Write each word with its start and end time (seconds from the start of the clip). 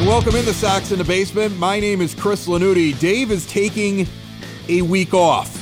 And 0.00 0.08
welcome 0.08 0.34
into 0.34 0.54
Sox 0.54 0.92
in 0.92 0.98
the 0.98 1.04
Basement. 1.04 1.58
My 1.58 1.78
name 1.78 2.00
is 2.00 2.14
Chris 2.14 2.48
Lanuti. 2.48 2.98
Dave 2.98 3.30
is 3.30 3.44
taking 3.46 4.06
a 4.66 4.80
week 4.80 5.12
off. 5.12 5.54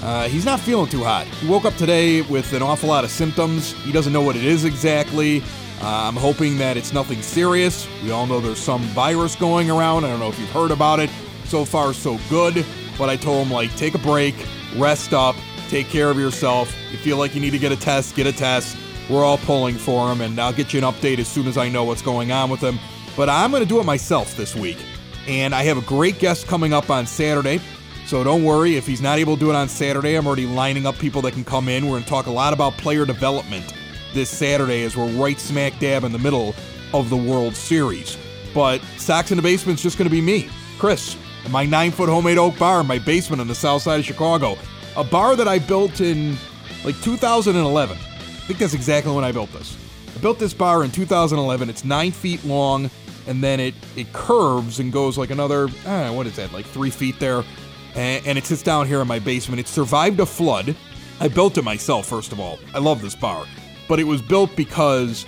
Uh, 0.00 0.28
he's 0.28 0.44
not 0.44 0.60
feeling 0.60 0.88
too 0.88 1.02
hot. 1.02 1.26
He 1.26 1.48
woke 1.48 1.64
up 1.64 1.74
today 1.74 2.22
with 2.22 2.52
an 2.52 2.62
awful 2.62 2.88
lot 2.88 3.02
of 3.02 3.10
symptoms. 3.10 3.72
He 3.82 3.90
doesn't 3.90 4.12
know 4.12 4.20
what 4.20 4.36
it 4.36 4.44
is 4.44 4.64
exactly. 4.64 5.40
Uh, 5.82 6.06
I'm 6.06 6.14
hoping 6.14 6.56
that 6.58 6.76
it's 6.76 6.92
nothing 6.92 7.20
serious. 7.20 7.88
We 8.04 8.12
all 8.12 8.28
know 8.28 8.38
there's 8.38 8.60
some 8.60 8.82
virus 8.82 9.34
going 9.34 9.72
around. 9.72 10.04
I 10.04 10.10
don't 10.10 10.20
know 10.20 10.28
if 10.28 10.38
you've 10.38 10.52
heard 10.52 10.70
about 10.70 11.00
it. 11.00 11.10
So 11.46 11.64
far, 11.64 11.92
so 11.92 12.16
good. 12.28 12.64
But 12.96 13.08
I 13.08 13.16
told 13.16 13.44
him, 13.44 13.52
like, 13.52 13.74
take 13.74 13.96
a 13.96 13.98
break, 13.98 14.36
rest 14.76 15.12
up, 15.12 15.34
take 15.68 15.88
care 15.88 16.10
of 16.10 16.16
yourself. 16.16 16.72
You 16.92 16.98
feel 16.98 17.16
like 17.16 17.34
you 17.34 17.40
need 17.40 17.50
to 17.50 17.58
get 17.58 17.72
a 17.72 17.76
test, 17.76 18.14
get 18.14 18.28
a 18.28 18.32
test. 18.32 18.76
We're 19.08 19.24
all 19.24 19.38
pulling 19.38 19.74
for 19.74 20.12
him, 20.12 20.20
and 20.20 20.38
I'll 20.38 20.52
get 20.52 20.72
you 20.72 20.78
an 20.78 20.84
update 20.84 21.18
as 21.18 21.26
soon 21.26 21.48
as 21.48 21.58
I 21.58 21.68
know 21.68 21.82
what's 21.82 22.02
going 22.02 22.30
on 22.30 22.50
with 22.50 22.60
him. 22.60 22.78
But 23.16 23.28
I'm 23.28 23.50
going 23.50 23.62
to 23.62 23.68
do 23.68 23.80
it 23.80 23.84
myself 23.84 24.36
this 24.36 24.54
week. 24.54 24.78
And 25.26 25.54
I 25.54 25.62
have 25.64 25.78
a 25.78 25.82
great 25.82 26.18
guest 26.18 26.46
coming 26.46 26.72
up 26.72 26.90
on 26.90 27.06
Saturday. 27.06 27.60
So 28.06 28.24
don't 28.24 28.42
worry 28.42 28.76
if 28.76 28.86
he's 28.86 29.00
not 29.00 29.18
able 29.18 29.34
to 29.34 29.40
do 29.40 29.50
it 29.50 29.54
on 29.54 29.68
Saturday. 29.68 30.16
I'm 30.16 30.26
already 30.26 30.46
lining 30.46 30.86
up 30.86 30.98
people 30.98 31.22
that 31.22 31.32
can 31.32 31.44
come 31.44 31.68
in. 31.68 31.84
We're 31.84 31.92
going 31.92 32.04
to 32.04 32.08
talk 32.08 32.26
a 32.26 32.30
lot 32.30 32.52
about 32.52 32.76
player 32.78 33.06
development 33.06 33.72
this 34.12 34.28
Saturday 34.28 34.82
as 34.82 34.96
we're 34.96 35.10
right 35.12 35.38
smack 35.38 35.78
dab 35.78 36.04
in 36.04 36.12
the 36.12 36.18
middle 36.18 36.54
of 36.92 37.10
the 37.10 37.16
World 37.16 37.54
Series. 37.54 38.16
But 38.52 38.82
Sox 38.96 39.30
in 39.30 39.36
the 39.36 39.42
Basement's 39.42 39.82
just 39.82 39.96
going 39.96 40.08
to 40.08 40.12
be 40.12 40.20
me, 40.20 40.48
Chris, 40.78 41.16
and 41.44 41.52
my 41.52 41.64
nine 41.64 41.92
foot 41.92 42.08
homemade 42.08 42.38
oak 42.38 42.58
bar 42.58 42.80
in 42.80 42.86
my 42.86 42.98
basement 42.98 43.40
on 43.40 43.46
the 43.46 43.54
south 43.54 43.82
side 43.82 44.00
of 44.00 44.06
Chicago. 44.06 44.56
A 44.96 45.04
bar 45.04 45.36
that 45.36 45.46
I 45.46 45.60
built 45.60 46.00
in 46.00 46.36
like 46.84 47.00
2011. 47.02 47.96
I 47.96 48.00
think 48.00 48.58
that's 48.58 48.74
exactly 48.74 49.14
when 49.14 49.22
I 49.22 49.30
built 49.30 49.52
this. 49.52 49.76
Built 50.20 50.38
this 50.38 50.52
bar 50.52 50.84
in 50.84 50.90
2011. 50.90 51.70
It's 51.70 51.84
nine 51.84 52.12
feet 52.12 52.44
long, 52.44 52.90
and 53.26 53.42
then 53.42 53.58
it 53.58 53.74
it 53.96 54.12
curves 54.12 54.78
and 54.78 54.92
goes 54.92 55.16
like 55.16 55.30
another, 55.30 55.68
uh, 55.86 56.10
what 56.10 56.26
is 56.26 56.36
that, 56.36 56.52
like 56.52 56.66
three 56.66 56.90
feet 56.90 57.18
there, 57.18 57.42
and, 57.94 58.26
and 58.26 58.36
it 58.36 58.44
sits 58.44 58.62
down 58.62 58.86
here 58.86 59.00
in 59.00 59.08
my 59.08 59.18
basement. 59.18 59.60
It 59.60 59.68
survived 59.68 60.20
a 60.20 60.26
flood. 60.26 60.76
I 61.20 61.28
built 61.28 61.56
it 61.56 61.64
myself, 61.64 62.06
first 62.06 62.32
of 62.32 62.40
all. 62.40 62.58
I 62.74 62.78
love 62.80 63.00
this 63.00 63.14
bar, 63.14 63.46
but 63.88 63.98
it 63.98 64.04
was 64.04 64.20
built 64.20 64.54
because 64.56 65.24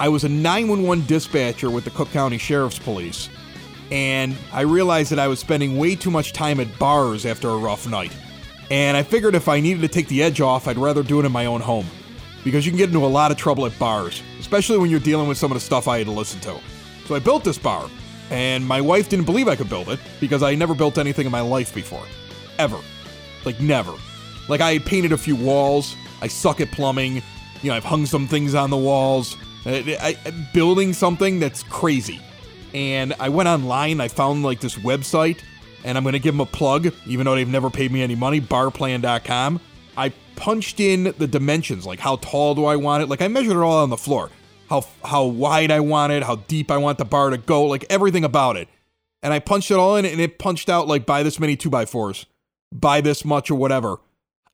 I 0.00 0.08
was 0.08 0.24
a 0.24 0.28
911 0.28 1.06
dispatcher 1.06 1.70
with 1.70 1.84
the 1.84 1.90
Cook 1.90 2.10
County 2.10 2.38
Sheriff's 2.38 2.78
Police, 2.78 3.28
and 3.92 4.36
I 4.52 4.62
realized 4.62 5.12
that 5.12 5.20
I 5.20 5.28
was 5.28 5.38
spending 5.38 5.76
way 5.76 5.94
too 5.94 6.10
much 6.10 6.32
time 6.32 6.58
at 6.58 6.78
bars 6.78 7.24
after 7.24 7.50
a 7.50 7.56
rough 7.56 7.86
night. 7.86 8.16
And 8.70 8.96
I 8.96 9.04
figured 9.04 9.36
if 9.36 9.48
I 9.48 9.60
needed 9.60 9.80
to 9.82 9.88
take 9.88 10.08
the 10.08 10.22
edge 10.24 10.40
off, 10.40 10.66
I'd 10.66 10.76
rather 10.76 11.02
do 11.04 11.20
it 11.20 11.24
in 11.24 11.32
my 11.32 11.46
own 11.46 11.60
home. 11.60 11.86
Because 12.48 12.64
you 12.64 12.72
can 12.72 12.78
get 12.78 12.88
into 12.88 13.04
a 13.04 13.06
lot 13.06 13.30
of 13.30 13.36
trouble 13.36 13.66
at 13.66 13.78
bars, 13.78 14.22
especially 14.40 14.78
when 14.78 14.90
you're 14.90 15.00
dealing 15.00 15.28
with 15.28 15.36
some 15.36 15.52
of 15.52 15.56
the 15.56 15.60
stuff 15.60 15.86
I 15.86 15.98
had 15.98 16.06
to 16.06 16.12
listen 16.12 16.40
to. 16.40 16.58
So 17.04 17.14
I 17.14 17.18
built 17.18 17.44
this 17.44 17.58
bar, 17.58 17.90
and 18.30 18.66
my 18.66 18.80
wife 18.80 19.10
didn't 19.10 19.26
believe 19.26 19.48
I 19.48 19.54
could 19.54 19.68
build 19.68 19.90
it 19.90 20.00
because 20.18 20.42
I 20.42 20.54
never 20.54 20.74
built 20.74 20.96
anything 20.96 21.26
in 21.26 21.30
my 21.30 21.42
life 21.42 21.74
before. 21.74 22.04
Ever. 22.58 22.78
Like, 23.44 23.60
never. 23.60 23.92
Like, 24.48 24.62
I 24.62 24.78
painted 24.78 25.12
a 25.12 25.18
few 25.18 25.36
walls, 25.36 25.94
I 26.22 26.28
suck 26.28 26.62
at 26.62 26.70
plumbing, 26.70 27.16
you 27.62 27.70
know, 27.70 27.74
I've 27.74 27.84
hung 27.84 28.06
some 28.06 28.26
things 28.26 28.54
on 28.54 28.70
the 28.70 28.78
walls. 28.78 29.36
I, 29.66 30.16
I, 30.24 30.30
building 30.54 30.94
something 30.94 31.38
that's 31.40 31.62
crazy. 31.64 32.18
And 32.72 33.12
I 33.20 33.28
went 33.28 33.50
online, 33.50 34.00
I 34.00 34.08
found 34.08 34.42
like 34.42 34.60
this 34.60 34.76
website, 34.76 35.40
and 35.84 35.98
I'm 35.98 36.04
going 36.04 36.14
to 36.14 36.18
give 36.18 36.32
them 36.32 36.40
a 36.40 36.46
plug, 36.46 36.94
even 37.06 37.26
though 37.26 37.34
they've 37.34 37.46
never 37.46 37.68
paid 37.68 37.92
me 37.92 38.02
any 38.02 38.14
money, 38.14 38.40
barplan.com. 38.40 39.60
I 39.98 40.12
punched 40.36 40.78
in 40.78 41.12
the 41.18 41.26
dimensions, 41.26 41.84
like 41.84 41.98
how 41.98 42.16
tall 42.16 42.54
do 42.54 42.64
I 42.64 42.76
want 42.76 43.02
it? 43.02 43.08
Like 43.08 43.20
I 43.20 43.26
measured 43.26 43.56
it 43.56 43.58
all 43.58 43.82
on 43.82 43.90
the 43.90 43.96
floor. 43.96 44.30
How 44.70 44.84
how 45.04 45.24
wide 45.24 45.72
I 45.72 45.80
want 45.80 46.12
it, 46.12 46.22
how 46.22 46.36
deep 46.36 46.70
I 46.70 46.76
want 46.76 46.98
the 46.98 47.04
bar 47.04 47.30
to 47.30 47.36
go, 47.36 47.64
like 47.64 47.84
everything 47.90 48.22
about 48.22 48.56
it. 48.56 48.68
And 49.24 49.32
I 49.32 49.40
punched 49.40 49.72
it 49.72 49.74
all 49.74 49.96
in 49.96 50.04
and 50.04 50.20
it 50.20 50.38
punched 50.38 50.68
out 50.68 50.86
like 50.86 51.04
buy 51.04 51.24
this 51.24 51.40
many 51.40 51.56
two 51.56 51.68
by 51.68 51.84
fours, 51.84 52.26
buy 52.72 53.00
this 53.00 53.24
much 53.24 53.50
or 53.50 53.56
whatever. 53.56 53.96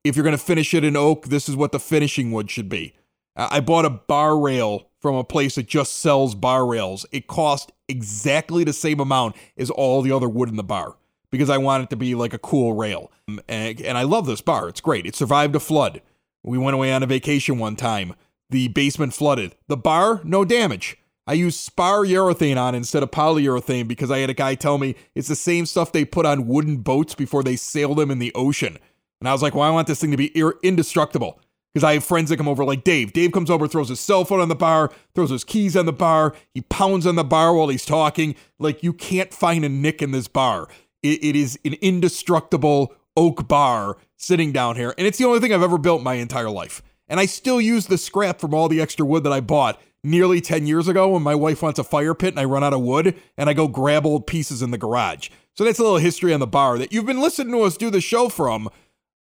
If 0.03 0.17
you're 0.17 0.25
gonna 0.25 0.39
finish 0.39 0.73
it 0.73 0.83
in 0.83 0.97
oak, 0.97 1.27
this 1.27 1.47
is 1.47 1.57
what 1.57 1.73
the 1.73 1.79
finishing 1.79 2.33
wood 2.33 2.51
should 2.51 2.71
be. 2.71 2.95
I 3.37 3.61
bought 3.61 3.85
a 3.85 3.91
bar 3.91 4.39
rail 4.39 4.89
from 5.03 5.17
a 5.17 5.25
place 5.25 5.57
that 5.57 5.67
just 5.67 5.99
sells 5.99 6.35
bar 6.35 6.65
rails. 6.65 7.05
It 7.13 7.27
cost 7.27 7.71
exactly 7.87 8.65
the 8.65 8.73
same 8.73 8.99
amount 8.99 9.37
as 9.59 9.69
all 9.69 10.01
the 10.01 10.13
other 10.13 10.29
wood 10.29 10.49
in 10.49 10.57
the 10.57 10.65
bar 10.65 10.97
because 11.35 11.51
I 11.51 11.59
want 11.59 11.83
it 11.83 11.91
to 11.91 11.97
be 11.97 12.15
like 12.15 12.33
a 12.33 12.39
cool 12.39 12.75
rail. 12.75 13.11
Um, 13.27 13.41
and, 13.49 13.81
and 13.81 13.99
I 13.99 14.05
love 14.05 14.25
this 14.25 14.41
bar. 14.41 14.69
It's 14.69 14.81
great. 14.81 15.05
It 15.05 15.17
survived 15.17 15.57
a 15.57 15.61
flood. 15.61 16.01
We 16.45 16.59
went 16.59 16.77
away 16.77 16.93
on 16.93 17.03
a 17.03 17.07
vacation 17.07 17.59
one 17.59 17.75
time. 17.75 18.15
The 18.51 18.69
basement 18.69 19.15
flooded. 19.15 19.57
The 19.67 19.77
bar, 19.77 20.21
no 20.23 20.45
damage. 20.45 20.97
I 21.27 21.33
used 21.33 21.59
spar 21.59 22.05
urethane 22.05 22.57
on 22.57 22.77
instead 22.77 23.03
of 23.03 23.11
polyurethane 23.11 23.89
because 23.89 24.13
I 24.13 24.19
had 24.19 24.31
a 24.31 24.35
guy 24.35 24.55
tell 24.55 24.79
me 24.79 24.95
it's 25.17 25.27
the 25.27 25.35
same 25.35 25.67
stuff 25.67 25.91
they 25.91 26.05
put 26.05 26.25
on 26.25 26.47
wooden 26.47 26.77
boats 26.77 27.17
before 27.17 27.43
they 27.43 27.57
sail 27.57 27.97
them 27.97 28.13
in 28.13 28.21
the 28.21 28.33
ocean. 28.37 28.79
And 29.21 29.29
I 29.29 29.33
was 29.33 29.43
like, 29.43 29.57
well, 29.57 29.65
I 29.69 29.71
want 29.71 29.89
this 29.89 30.01
thing 30.01 30.13
to 30.13 30.17
be 30.17 30.31
ir- 30.39 30.61
indestructible. 30.63 31.41
Because 31.73 31.83
I 31.83 31.95
have 31.95 32.05
friends 32.05 32.31
that 32.31 32.37
come 32.37 32.47
over 32.47 32.65
like 32.65 32.85
Dave. 32.85 33.13
Dave 33.13 33.33
comes 33.33 33.51
over, 33.51 33.67
throws 33.67 33.89
his 33.89 33.99
cell 33.99 34.25
phone 34.25 34.39
on 34.39 34.49
the 34.49 34.55
bar, 34.55 34.93
throws 35.17 35.31
his 35.31 35.43
keys 35.43 35.77
on 35.77 35.87
the 35.87 35.93
bar, 35.93 36.33
he 36.53 36.61
pounds 36.61 37.05
on 37.05 37.17
the 37.17 37.25
bar 37.25 37.53
while 37.53 37.67
he's 37.67 37.85
talking. 37.85 38.37
Like, 38.61 38.85
you 38.85 38.93
can't 38.93 39.35
find 39.35 39.65
a 39.65 39.69
nick 39.69 40.01
in 40.01 40.13
this 40.13 40.29
bar 40.29 40.69
it, 41.05 41.23
it 41.23 41.37
is 41.37 41.59
an 41.65 41.75
indestructible 41.75 42.93
oak 43.17 43.47
bar 43.47 43.97
sitting 44.17 44.51
down 44.51 44.77
here. 44.77 44.95
And 44.99 45.07
it's 45.07 45.19
the 45.19 45.27
only 45.27 45.39
thing 45.39 45.53
I've 45.53 45.63
ever 45.63 45.79
built 45.79 46.03
my 46.03 46.15
entire 46.15 46.51
life. 46.51 46.83
And 47.07 47.21
I 47.21 47.27
still 47.27 47.61
use 47.61 47.87
the 47.87 47.99
scrap 47.99 48.41
from 48.41 48.55
all 48.55 48.69
the 48.69 48.81
extra 48.81 49.07
wood 49.07 49.25
that 49.25 49.33
I 49.33 49.41
bought 49.41 49.81
nearly 50.03 50.41
10 50.41 50.67
years 50.67 50.89
ago 50.89 51.11
when 51.11 51.23
my 51.23 51.35
wife 51.35 51.63
wants 51.63 51.79
a 51.79 51.85
fire 51.85 52.15
pit 52.15 52.33
and 52.33 52.41
I 52.41 52.45
run 52.45 52.65
out 52.65 52.73
of 52.73 52.81
wood 52.81 53.15
and 53.37 53.49
I 53.49 53.53
go 53.53 53.69
grab 53.69 54.07
old 54.07 54.27
pieces 54.27 54.63
in 54.63 54.71
the 54.71 54.79
garage. 54.79 55.31
So 55.55 55.65
that's 55.65 55.79
a 55.79 55.83
little 55.83 55.99
history 55.99 56.33
on 56.35 56.41
the 56.41 56.47
bar 56.47 56.79
that 56.79 56.93
you've 56.93 57.07
been 57.07 57.21
listening 57.21 57.53
to 57.53 57.63
us 57.63 57.77
do 57.77 57.91
the 57.91 58.01
show 58.01 58.29
from 58.29 58.69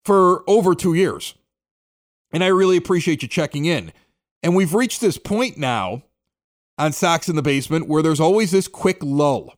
for 0.05 0.49
over 0.49 0.75
two 0.75 0.95
years. 0.95 1.35
And 2.33 2.45
I 2.45 2.49
really 2.49 2.77
appreciate 2.77 3.23
you 3.23 3.29
checking 3.29 3.65
in. 3.65 3.93
And 4.43 4.55
we've 4.55 4.75
reached 4.75 5.01
this 5.01 5.19
point 5.19 5.59
now 5.59 6.03
on 6.79 6.93
Sox 6.93 7.29
in 7.29 7.37
the 7.37 7.43
Basement 7.43 7.89
where 7.89 8.03
there's 8.03 8.21
always 8.21 8.51
this 8.51 8.69
quick 8.69 8.99
lull. 9.03 9.55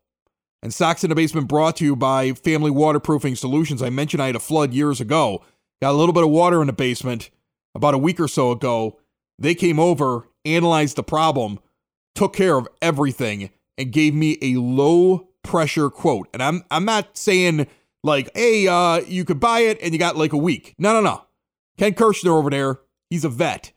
And 0.62 0.72
Sox 0.72 1.02
in 1.02 1.10
the 1.10 1.16
Basement 1.16 1.48
brought 1.48 1.76
to 1.76 1.84
you 1.84 1.96
by 1.96 2.32
Family 2.32 2.70
Waterproofing 2.70 3.34
Solutions. 3.34 3.82
I 3.82 3.90
mentioned 3.90 4.22
I 4.22 4.26
had 4.26 4.36
a 4.36 4.40
flood 4.40 4.72
years 4.72 5.00
ago. 5.00 5.44
Got 5.80 5.90
a 5.90 5.98
little 5.98 6.12
bit 6.12 6.22
of 6.22 6.30
water 6.30 6.60
in 6.60 6.68
the 6.68 6.72
basement 6.72 7.30
about 7.74 7.94
a 7.94 7.98
week 7.98 8.20
or 8.20 8.28
so 8.28 8.52
ago. 8.52 9.00
They 9.38 9.56
came 9.56 9.80
over, 9.80 10.28
analyzed 10.44 10.94
the 10.94 11.02
problem, 11.02 11.58
took 12.14 12.34
care 12.34 12.56
of 12.56 12.68
everything, 12.80 13.50
and 13.76 13.90
gave 13.90 14.14
me 14.14 14.38
a 14.40 14.54
low 14.54 15.28
pressure 15.42 15.90
quote. 15.90 16.28
And 16.32 16.40
I'm 16.40 16.62
I'm 16.70 16.84
not 16.84 17.16
saying 17.18 17.66
like, 18.04 18.30
hey, 18.36 18.68
uh, 18.68 18.98
you 19.00 19.24
could 19.24 19.40
buy 19.40 19.60
it 19.60 19.78
and 19.82 19.92
you 19.92 19.98
got 19.98 20.16
like 20.16 20.32
a 20.32 20.38
week. 20.38 20.76
No, 20.78 20.92
no, 20.92 21.00
no. 21.00 21.24
Ken 21.76 21.94
Kirshner 21.94 22.30
over 22.30 22.50
there, 22.50 22.78
he's 23.10 23.24
a 23.24 23.28
vet. 23.28 23.72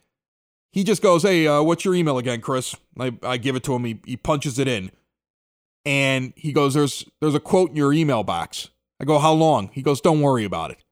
He 0.71 0.83
just 0.83 1.01
goes, 1.01 1.23
hey, 1.23 1.47
uh, 1.47 1.63
what's 1.63 1.85
your 1.85 1.95
email 1.95 2.17
again, 2.17 2.41
Chris? 2.41 2.75
I, 2.99 3.17
I 3.23 3.37
give 3.37 3.55
it 3.55 3.63
to 3.63 3.73
him. 3.73 3.85
He, 3.85 3.99
he 4.05 4.17
punches 4.17 4.59
it 4.59 4.67
in 4.67 4.91
and 5.85 6.33
he 6.35 6.51
goes, 6.51 6.73
"There's 6.73 7.05
there's 7.21 7.35
a 7.35 7.39
quote 7.39 7.71
in 7.71 7.75
your 7.75 7.93
email 7.93 8.23
box." 8.23 8.69
I 8.99 9.05
go, 9.05 9.19
"How 9.19 9.33
long?" 9.33 9.69
He 9.73 9.81
goes, 9.81 10.01
"Don't 10.01 10.21
worry 10.21 10.43
about 10.43 10.71
it. 10.71 10.83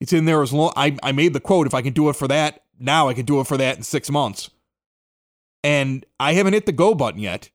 It's 0.00 0.12
in 0.12 0.24
there 0.24 0.42
as 0.42 0.52
long." 0.52 0.72
I 0.76 0.96
I 1.02 1.12
made 1.12 1.32
the 1.32 1.40
quote. 1.40 1.66
If 1.66 1.74
I 1.74 1.82
can 1.82 1.92
do 1.92 2.08
it 2.08 2.16
for 2.16 2.28
that 2.28 2.64
now, 2.78 3.08
I 3.08 3.14
can 3.14 3.24
do 3.24 3.40
it 3.40 3.46
for 3.46 3.56
that 3.56 3.76
in 3.76 3.82
six 3.82 4.10
months. 4.10 4.50
And 5.64 6.04
I 6.18 6.34
haven't 6.34 6.54
hit 6.54 6.66
the 6.66 6.72
go 6.72 6.94
button 6.94 7.20
yet 7.20 7.50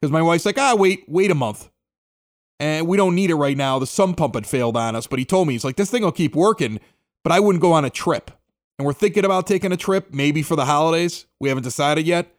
because 0.00 0.12
my 0.12 0.22
wife's 0.22 0.46
like, 0.46 0.58
"Ah, 0.58 0.74
wait, 0.76 1.04
wait 1.08 1.30
a 1.30 1.34
month." 1.34 1.70
And 2.60 2.88
we 2.88 2.96
don't 2.96 3.14
need 3.14 3.30
it 3.30 3.36
right 3.36 3.56
now. 3.56 3.78
The 3.78 3.86
sump 3.86 4.16
pump 4.16 4.34
had 4.34 4.46
failed 4.46 4.76
on 4.76 4.96
us, 4.96 5.06
but 5.06 5.20
he 5.20 5.24
told 5.24 5.46
me 5.46 5.54
he's 5.54 5.64
like, 5.64 5.76
"This 5.76 5.90
thing 5.90 6.02
will 6.02 6.12
keep 6.12 6.34
working, 6.34 6.80
but 7.22 7.32
I 7.32 7.40
wouldn't 7.40 7.62
go 7.62 7.72
on 7.72 7.84
a 7.84 7.90
trip." 7.90 8.32
And 8.78 8.86
we're 8.86 8.92
thinking 8.92 9.24
about 9.24 9.46
taking 9.46 9.72
a 9.72 9.76
trip, 9.76 10.12
maybe 10.12 10.42
for 10.42 10.54
the 10.54 10.64
holidays. 10.64 11.26
We 11.40 11.48
haven't 11.48 11.64
decided 11.64 12.06
yet. 12.06 12.32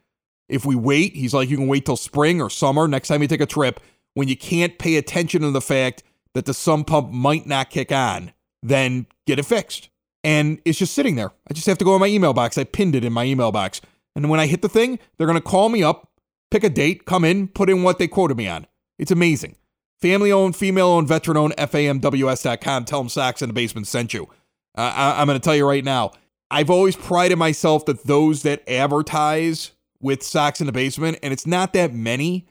If 0.50 0.66
we 0.66 0.74
wait, 0.74 1.14
he's 1.14 1.32
like, 1.32 1.48
you 1.48 1.56
can 1.56 1.68
wait 1.68 1.86
till 1.86 1.96
spring 1.96 2.40
or 2.40 2.50
summer 2.50 2.88
next 2.88 3.08
time 3.08 3.22
you 3.22 3.28
take 3.28 3.40
a 3.40 3.46
trip 3.46 3.80
when 4.14 4.28
you 4.28 4.36
can't 4.36 4.78
pay 4.78 4.96
attention 4.96 5.42
to 5.42 5.50
the 5.50 5.60
fact 5.60 6.02
that 6.34 6.44
the 6.44 6.54
sump 6.54 6.88
pump 6.88 7.10
might 7.10 7.46
not 7.46 7.70
kick 7.70 7.92
on, 7.92 8.32
then 8.62 9.06
get 9.26 9.38
it 9.38 9.44
fixed. 9.44 9.88
And 10.22 10.60
it's 10.64 10.78
just 10.78 10.94
sitting 10.94 11.16
there. 11.16 11.32
I 11.48 11.54
just 11.54 11.66
have 11.66 11.78
to 11.78 11.84
go 11.84 11.94
in 11.94 12.00
my 12.00 12.06
email 12.06 12.32
box. 12.32 12.58
I 12.58 12.64
pinned 12.64 12.94
it 12.94 13.04
in 13.04 13.12
my 13.12 13.24
email 13.24 13.52
box. 13.52 13.80
And 14.14 14.28
when 14.28 14.40
I 14.40 14.46
hit 14.46 14.62
the 14.62 14.68
thing, 14.68 14.98
they're 15.16 15.26
going 15.26 15.38
to 15.38 15.40
call 15.40 15.68
me 15.68 15.82
up, 15.82 16.10
pick 16.50 16.64
a 16.64 16.68
date, 16.68 17.06
come 17.06 17.24
in, 17.24 17.48
put 17.48 17.70
in 17.70 17.82
what 17.82 17.98
they 17.98 18.08
quoted 18.08 18.36
me 18.36 18.48
on. 18.48 18.66
It's 18.98 19.10
amazing. 19.10 19.56
Family 20.02 20.32
owned, 20.32 20.56
female 20.56 20.88
owned, 20.88 21.08
veteran 21.08 21.36
owned, 21.36 21.54
FAMWS.com. 21.56 22.84
Tell 22.84 23.00
them 23.00 23.08
Sox 23.08 23.42
in 23.42 23.48
the 23.48 23.54
Basement 23.54 23.86
sent 23.86 24.12
you. 24.12 24.24
Uh, 24.76 24.92
I, 24.94 25.20
I'm 25.20 25.26
going 25.26 25.38
to 25.38 25.44
tell 25.44 25.56
you 25.56 25.66
right 25.66 25.84
now, 25.84 26.12
I've 26.50 26.70
always 26.70 26.96
prided 26.96 27.38
myself 27.38 27.86
that 27.86 28.04
those 28.04 28.42
that 28.42 28.68
advertise 28.68 29.72
with 30.00 30.22
Sox 30.22 30.60
in 30.60 30.66
the 30.66 30.72
Basement, 30.72 31.18
and 31.22 31.32
it's 31.32 31.46
not 31.46 31.72
that 31.74 31.92
many 31.92 32.46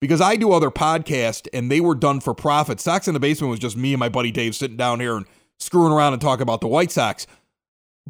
because 0.00 0.20
I 0.20 0.36
do 0.36 0.52
other 0.52 0.70
podcasts 0.70 1.46
and 1.52 1.70
they 1.70 1.80
were 1.80 1.94
done 1.94 2.20
for 2.20 2.34
profit. 2.34 2.80
Sox 2.80 3.06
in 3.06 3.14
the 3.14 3.20
Basement 3.20 3.50
was 3.50 3.60
just 3.60 3.76
me 3.76 3.92
and 3.92 4.00
my 4.00 4.08
buddy 4.08 4.30
Dave 4.30 4.54
sitting 4.54 4.76
down 4.76 5.00
here 5.00 5.16
and 5.16 5.26
screwing 5.58 5.92
around 5.92 6.14
and 6.14 6.22
talking 6.22 6.42
about 6.42 6.60
the 6.60 6.68
White 6.68 6.90
Sox. 6.90 7.26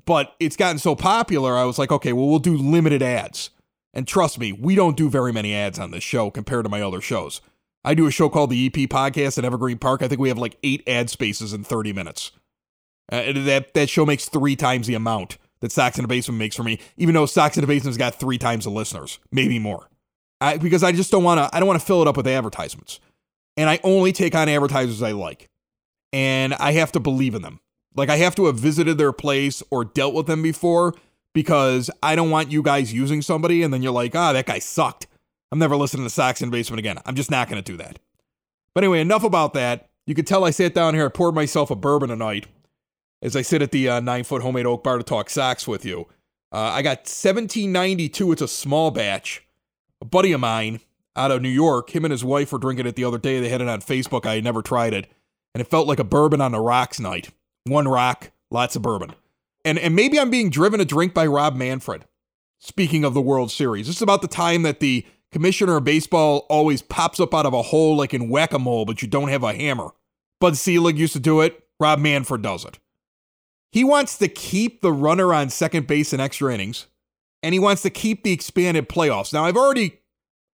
But 0.07 0.35
it's 0.39 0.57
gotten 0.57 0.79
so 0.79 0.95
popular, 0.95 1.57
I 1.57 1.65
was 1.65 1.79
like, 1.79 1.93
okay, 1.93 2.13
well, 2.13 2.29
we'll 2.29 2.39
do 2.39 2.57
limited 2.57 3.03
ads. 3.03 3.51
And 3.93 4.07
trust 4.07 4.39
me, 4.39 4.53
we 4.53 4.77
don't 4.77 4.97
do 4.97 5.11
very 5.11 5.33
many 5.33 5.55
ads 5.55 5.79
on 5.79 5.91
this 5.91 6.05
show 6.05 6.31
compared 6.31 6.65
to 6.65 6.71
my 6.71 6.81
other 6.81 7.01
shows. 7.01 7.41
I 7.85 7.95
do 7.95 8.07
a 8.07 8.11
show 8.11 8.29
called 8.29 8.51
the 8.51 8.67
EP 8.67 8.89
Podcast 8.89 9.37
at 9.39 9.45
Evergreen 9.45 9.79
Park. 9.79 10.03
I 10.03 10.09
think 10.09 10.21
we 10.21 10.29
have 10.29 10.39
like 10.39 10.57
eight 10.63 10.83
ad 10.87 11.11
spaces 11.11 11.53
in 11.53 11.65
30 11.65 11.93
minutes. 11.93 12.31
Uh, 13.11 13.33
that, 13.33 13.75
that 13.75 13.91
show 13.91 14.07
makes 14.07 14.29
three 14.29 14.55
times 14.55 14.87
the 14.87 14.95
amount 14.95 15.39
that 15.61 15.73
Sox 15.73 15.99
in 15.99 16.03
the 16.03 16.09
Basement 16.09 16.39
makes 16.39 16.57
for 16.57 16.63
me, 16.63 16.79
even 16.97 17.15
though 17.15 17.27
Sox 17.27 17.57
in 17.57 17.61
the 17.61 17.67
Basement's 17.67 17.99
got 17.99 18.15
three 18.15 18.39
times 18.39 18.65
the 18.65 18.71
listeners, 18.71 19.19
maybe 19.31 19.59
more. 19.59 19.89
I, 20.41 20.57
because 20.57 20.83
I 20.83 20.93
just 20.93 21.11
don't 21.11 21.25
want 21.25 21.39
to. 21.39 21.55
I 21.55 21.61
don't 21.61 21.69
want 21.69 21.81
to 21.81 21.87
fill 21.87 22.01
it 22.03 22.09
up 22.09 22.17
with 22.17 22.27
advertisements, 22.27 23.01
and 23.57 23.69
I 23.69 23.79
only 23.83 24.13
take 24.13 24.35
on 24.35 24.49
advertisers 24.49 25.03
I 25.03 25.13
like, 25.13 25.49
and 26.13 26.55
I 26.55 26.73
have 26.73 26.93
to 26.93 27.01
believe 27.01 27.35
in 27.35 27.43
them. 27.43 27.61
Like 27.95 28.09
I 28.09 28.17
have 28.17 28.35
to 28.37 28.47
have 28.47 28.57
visited 28.57 28.99
their 28.99 29.13
place 29.13 29.63
or 29.71 29.85
dealt 29.85 30.15
with 30.15 30.27
them 30.27 30.43
before 30.43 30.95
because 31.35 31.91
I 32.03 32.15
don't 32.15 32.31
want 32.31 32.51
you 32.51 32.63
guys 32.63 32.93
using 32.93 33.23
somebody 33.23 33.63
and 33.63 33.73
then 33.73 33.83
you're 33.83 33.93
like, 33.93 34.15
ah, 34.15 34.33
that 34.33 34.47
guy 34.47 34.59
sucked. 34.59 35.07
I'm 35.53 35.59
never 35.59 35.77
listening 35.77 36.05
to 36.05 36.11
Sox 36.11 36.41
in 36.41 36.51
Basement 36.51 36.79
again. 36.79 36.99
I'm 37.05 37.17
just 37.17 37.31
not 37.31 37.49
going 37.49 37.63
to 37.63 37.73
do 37.73 37.77
that. 37.79 37.99
But 38.75 38.85
anyway, 38.85 39.01
enough 39.01 39.25
about 39.25 39.55
that. 39.55 39.89
You 40.07 40.15
can 40.15 40.25
tell 40.25 40.45
I 40.45 40.51
sat 40.51 40.75
down 40.75 40.95
here, 40.95 41.07
I 41.07 41.09
poured 41.09 41.35
myself 41.35 41.71
a 41.71 41.77
bourbon 41.77 42.09
tonight 42.09 42.47
as 43.23 43.37
I 43.37 43.43
sit 43.43 43.63
at 43.63 43.73
the 43.73 43.89
uh, 43.89 44.01
nine 44.01 44.25
foot 44.25 44.43
homemade 44.43 44.67
oak 44.67 44.85
bar 44.85 44.99
to 44.99 45.05
talk 45.05 45.31
Sox 45.31 45.67
with 45.69 45.85
you. 45.85 46.07
Uh, 46.53 46.59
I 46.59 46.83
got 46.83 46.99
1792. 47.01 48.33
It's 48.33 48.43
a 48.43 48.49
small 48.49 48.91
batch. 48.91 49.47
A 50.01 50.05
buddy 50.05 50.33
of 50.33 50.41
mine 50.41 50.81
out 51.15 51.31
of 51.31 51.43
New 51.43 51.49
York, 51.49 51.95
him 51.95 52.05
and 52.05 52.13
his 52.13 52.25
wife 52.25 52.53
were 52.53 52.59
drinking 52.59 52.87
it 52.87 52.97
the 52.97 53.05
other 53.05 53.19
day. 53.19 53.41
They 53.41 53.49
had 53.49 53.61
it 53.61 53.69
on 53.69 53.81
Facebook. 53.81 54.27
I 54.27 54.37
had 54.37 54.45
never 54.45 54.63
tried 54.63 54.95
it. 54.95 55.11
And 55.55 55.61
it 55.61 55.69
felt 55.69 55.87
like 55.87 55.99
a 55.99 56.05
bourbon 56.05 56.41
on 56.41 56.53
the 56.53 56.61
rocks 56.61 57.01
night. 57.01 57.31
One 57.65 57.89
rock, 57.89 58.31
lots 58.51 58.77
of 58.77 58.83
bourbon. 58.83 59.13
And, 59.65 59.79
and 59.79 59.95
maybe 59.95 60.19
I'm 60.19 60.31
being 60.31 60.51
driven 60.51 60.79
to 60.79 60.85
drink 60.85 61.13
by 61.13 61.27
Rob 61.27 61.55
Manfred. 61.57 62.05
Speaking 62.59 63.05
of 63.05 63.15
the 63.15 63.21
World 63.21 63.51
Series, 63.51 63.87
this 63.87 63.97
is 63.97 64.03
about 64.03 64.23
the 64.23 64.29
time 64.29 64.63
that 64.63 64.81
the 64.81 65.05
commissioner 65.33 65.77
of 65.77 65.85
baseball 65.85 66.47
always 66.49 66.83
pops 66.83 67.21
up 67.21 67.35
out 67.35 67.47
of 67.47 67.55
a 67.55 67.63
hole 67.63 67.97
like 67.97 68.15
in 68.15 68.29
whack 68.29 68.53
a 68.53 68.59
mole, 68.59 68.85
but 68.85 69.03
you 69.03 69.09
don't 69.09 69.29
have 69.29 69.43
a 69.43 69.55
hammer. 69.55 69.91
Bud 70.41 70.57
Selig 70.57 70.99
used 70.99 71.13
to 71.13 71.21
do 71.21 71.41
it. 71.41 71.65
Rob 71.79 71.99
Manfred 71.99 72.43
does 72.43 72.65
it. 72.65 72.79
He 73.73 73.85
wants 73.85 74.19
to 74.19 74.29
keep 74.29 74.81
the 74.81 74.93
runner 74.93 75.33
on 75.33 75.49
second 75.51 75.87
base 75.87 76.13
in 76.13 76.21
extra 76.21 76.53
innings, 76.53 76.87
and 77.43 77.53
he 77.53 77.59
wants 77.59 77.83
to 77.83 77.91
keep 77.91 78.23
the 78.23 78.33
expanded 78.33 78.89
playoffs. 78.89 79.33
Now, 79.33 79.45
I've 79.45 79.57
already 79.57 80.01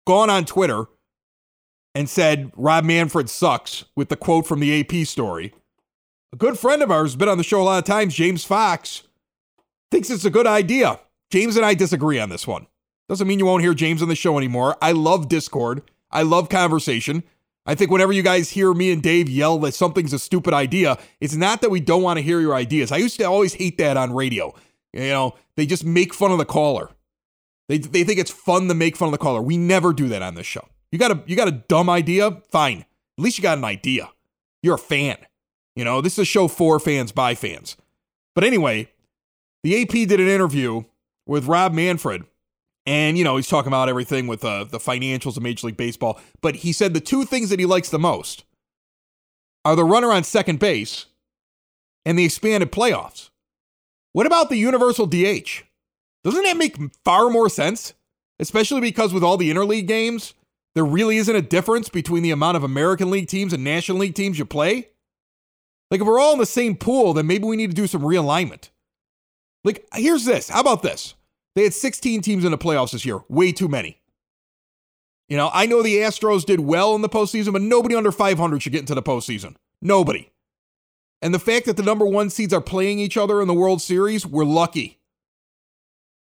gone 0.07 0.31
on 0.31 0.45
Twitter 0.45 0.87
and 1.95 2.11
said 2.11 2.53
Rob 2.57 2.85
Manfred 2.85 3.31
sucks 3.31 3.85
with 3.97 4.11
the 4.11 4.17
quote 4.17 4.47
from 4.47 4.61
the 4.61 4.81
AP 4.81 5.07
story. 5.07 5.55
A 6.33 6.37
good 6.37 6.59
friend 6.59 6.83
of 6.83 6.91
ours, 6.91 7.17
been 7.17 7.29
on 7.29 7.39
the 7.39 7.45
show 7.45 7.63
a 7.63 7.65
lot 7.65 7.79
of 7.79 7.85
times, 7.85 8.15
James 8.15 8.45
Fox, 8.45 9.05
thinks 9.91 10.11
it's 10.11 10.25
a 10.27 10.31
good 10.31 10.47
idea. 10.47 11.01
James 11.31 11.57
and 11.57 11.65
I 11.65 11.75
disagree 11.75 12.21
on 12.21 12.29
this 12.29 12.47
one. 12.47 12.67
Doesn't 13.09 13.27
mean 13.27 13.39
you 13.39 13.47
won't 13.47 13.63
hear 13.63 13.75
James 13.75 14.03
on 14.03 14.09
the 14.09 14.15
show 14.15 14.37
anymore. 14.37 14.77
I 14.83 14.93
love 14.93 15.29
Discord. 15.29 15.83
I 16.11 16.23
love 16.23 16.49
conversation. 16.49 17.23
I 17.67 17.75
think 17.75 17.91
whenever 17.91 18.13
you 18.13 18.23
guys 18.23 18.51
hear 18.51 18.73
me 18.73 18.93
and 18.93 19.03
Dave 19.03 19.29
yell 19.29 19.59
that 19.61 19.75
something's 19.75 20.13
a 20.13 20.19
stupid 20.19 20.55
idea, 20.55 20.99
it's 21.21 21.35
not 21.35 21.61
that 21.63 21.71
we 21.71 21.81
don't 21.81 22.03
want 22.03 22.19
to 22.19 22.23
hear 22.23 22.41
your 22.41 22.55
ideas. 22.55 22.93
I 22.93 22.99
used 22.99 23.19
to 23.19 23.25
always 23.25 23.55
hate 23.55 23.79
that 23.79 23.97
on 23.97 24.15
radio. 24.15 24.55
You 24.93 25.09
know, 25.09 25.35
they 25.57 25.67
just 25.67 25.85
make 25.85 26.15
fun 26.15 26.31
of 26.31 26.39
the 26.39 26.45
caller. 26.45 26.91
They, 27.69 27.79
they 27.79 28.05
think 28.05 28.21
it's 28.21 28.31
fun 28.31 28.69
to 28.69 28.75
make 28.75 28.97
fun 28.97 29.09
of 29.09 29.13
the 29.13 29.19
caller. 29.19 29.43
We 29.43 29.57
never 29.57 29.93
do 29.93 30.09
that 30.09 30.23
on 30.23 30.35
this 30.35 30.47
show. 30.47 30.69
You 30.93 30.99
got 30.99 31.11
a 31.11 31.23
you 31.27 31.35
got 31.35 31.49
a 31.49 31.53
dumb 31.53 31.91
idea? 31.91 32.31
Fine. 32.51 32.87
At 33.19 33.25
least 33.25 33.39
you 33.39 33.43
got 33.43 33.59
an 33.59 33.65
idea. 33.65 34.11
You're 34.63 34.77
a 34.77 34.79
fan. 34.79 35.17
You 35.75 35.85
know, 35.85 36.01
this 36.01 36.15
is 36.15 36.21
a 36.21 36.25
show 36.25 36.49
for 36.49 36.79
fans 36.79 37.13
by 37.13 37.35
fans. 37.35 37.77
But 38.35 38.45
anyway, 38.45 38.93
the 39.63 39.83
AP 39.83 39.91
did 39.91 40.21
an 40.21 40.29
interview 40.29 40.85
with 41.27 41.47
Rob 41.47 41.73
Manfred 41.75 42.25
and, 42.87 43.19
you 43.19 43.25
know, 43.25 43.37
he's 43.37 43.49
talking 43.49 43.69
about 43.69 43.89
everything 43.89 44.29
with 44.29 44.45
uh, 44.45 44.65
the 44.65 44.79
financials 44.79 45.37
of 45.37 45.43
Major 45.43 45.67
League 45.67 45.77
Baseball. 45.77 46.21
But 46.41 46.57
he 46.57 46.73
said 46.73 46.95
the 46.95 47.01
two 47.01 47.25
things 47.25 47.51
that 47.51 47.59
he 47.59 47.67
likes 47.67 47.91
the 47.91 47.99
most 47.99 48.45
are 49.65 49.75
the 49.75 49.85
runner 49.85 50.13
on 50.13 50.23
second 50.23 50.61
base 50.61 51.07
and 52.05 52.17
the 52.17 52.25
expanded 52.25 52.71
playoffs. 52.71 53.31
What 54.13 54.27
about 54.27 54.49
the 54.49 54.57
universal 54.57 55.07
DH? 55.07 55.65
Doesn't 56.23 56.45
that 56.45 56.57
make 56.57 56.77
far 57.05 57.29
more 57.29 57.49
sense? 57.49 57.93
Especially 58.39 58.81
because 58.81 59.13
with 59.13 59.25
all 59.25 59.37
the 59.37 59.51
interleague 59.51 59.89
games, 59.89 60.35
there 60.75 60.85
really 60.85 61.17
isn't 61.17 61.35
a 61.35 61.43
difference 61.43 61.89
between 61.89 62.23
the 62.23 62.31
amount 62.31 62.57
of 62.57 62.63
American 62.63 63.11
League 63.11 63.29
teams 63.29 63.53
and 63.53 63.65
National 63.65 63.99
League 63.99 64.15
teams 64.15 64.39
you 64.39 64.45
play. 64.45 64.91
Like, 65.91 66.01
if 66.01 66.07
we're 66.07 66.21
all 66.21 66.35
in 66.35 66.39
the 66.39 66.47
same 66.47 66.77
pool, 66.77 67.15
then 67.15 67.27
maybe 67.27 67.45
we 67.45 67.57
need 67.57 67.71
to 67.71 67.77
do 67.77 67.87
some 67.87 68.03
realignment. 68.03 68.71
Like, 69.65 69.87
here's 69.95 70.25
this. 70.25 70.49
How 70.49 70.61
about 70.61 70.83
this? 70.83 71.15
They 71.57 71.65
had 71.65 71.73
16 71.73 72.21
teams 72.21 72.45
in 72.45 72.51
the 72.51 72.59
playoffs 72.59 72.93
this 72.93 73.07
year, 73.07 73.21
way 73.31 73.51
too 73.51 73.67
many. 73.67 73.99
You 75.27 75.39
know, 75.39 75.51
I 75.55 75.65
know 75.65 75.83
the 75.83 75.97
Astros 75.97 76.45
did 76.45 76.61
well 76.61 76.95
in 76.95 77.01
the 77.01 77.09
postseason, 77.09 77.55
but 77.55 77.63
nobody 77.63 77.97
under 77.97 78.13
500 78.13 78.63
should 78.63 78.73
get 78.73 78.83
into 78.83 78.95
the 78.95 79.03
postseason. 79.03 79.57
Nobody. 79.81 80.31
And 81.23 81.33
the 81.33 81.39
fact 81.39 81.65
that 81.65 81.79
the 81.79 81.83
number 81.83 82.05
one 82.05 82.29
seeds 82.29 82.53
are 82.53 82.61
playing 82.61 82.99
each 82.99 83.17
other 83.17 83.41
in 83.41 83.49
the 83.49 83.55
World 83.55 83.81
Series, 83.81 84.27
we're 84.27 84.45
lucky. 84.45 85.01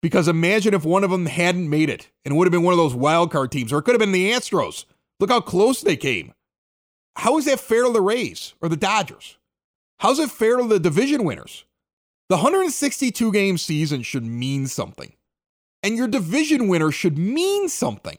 Because 0.02 0.26
imagine 0.26 0.74
if 0.74 0.84
one 0.84 1.04
of 1.04 1.10
them 1.10 1.26
hadn't 1.26 1.70
made 1.70 1.90
it 1.90 2.10
and 2.24 2.34
it 2.34 2.36
would 2.36 2.46
have 2.46 2.52
been 2.52 2.64
one 2.64 2.74
of 2.74 2.78
those 2.78 2.94
wild 2.94 3.30
card 3.30 3.52
teams, 3.52 3.72
or 3.72 3.78
it 3.78 3.82
could 3.82 3.94
have 3.94 4.00
been 4.00 4.10
the 4.10 4.32
Astros. 4.32 4.84
Look 5.20 5.30
how 5.30 5.40
close 5.40 5.80
they 5.80 5.96
came. 5.96 6.34
How 7.14 7.38
is 7.38 7.44
that 7.44 7.60
fair 7.60 7.84
to 7.84 7.92
the 7.92 8.00
Rays 8.00 8.54
or 8.60 8.68
the 8.68 8.76
Dodgers? 8.76 9.38
How's 10.00 10.18
it 10.18 10.32
fair 10.32 10.56
to 10.56 10.66
the 10.66 10.80
division 10.80 11.22
winners? 11.22 11.64
The 12.28 12.36
162 12.36 13.30
game 13.30 13.58
season 13.58 14.02
should 14.02 14.24
mean 14.24 14.66
something 14.66 15.12
and 15.82 15.96
your 15.96 16.08
division 16.08 16.68
winner 16.68 16.90
should 16.90 17.18
mean 17.18 17.68
something. 17.68 18.18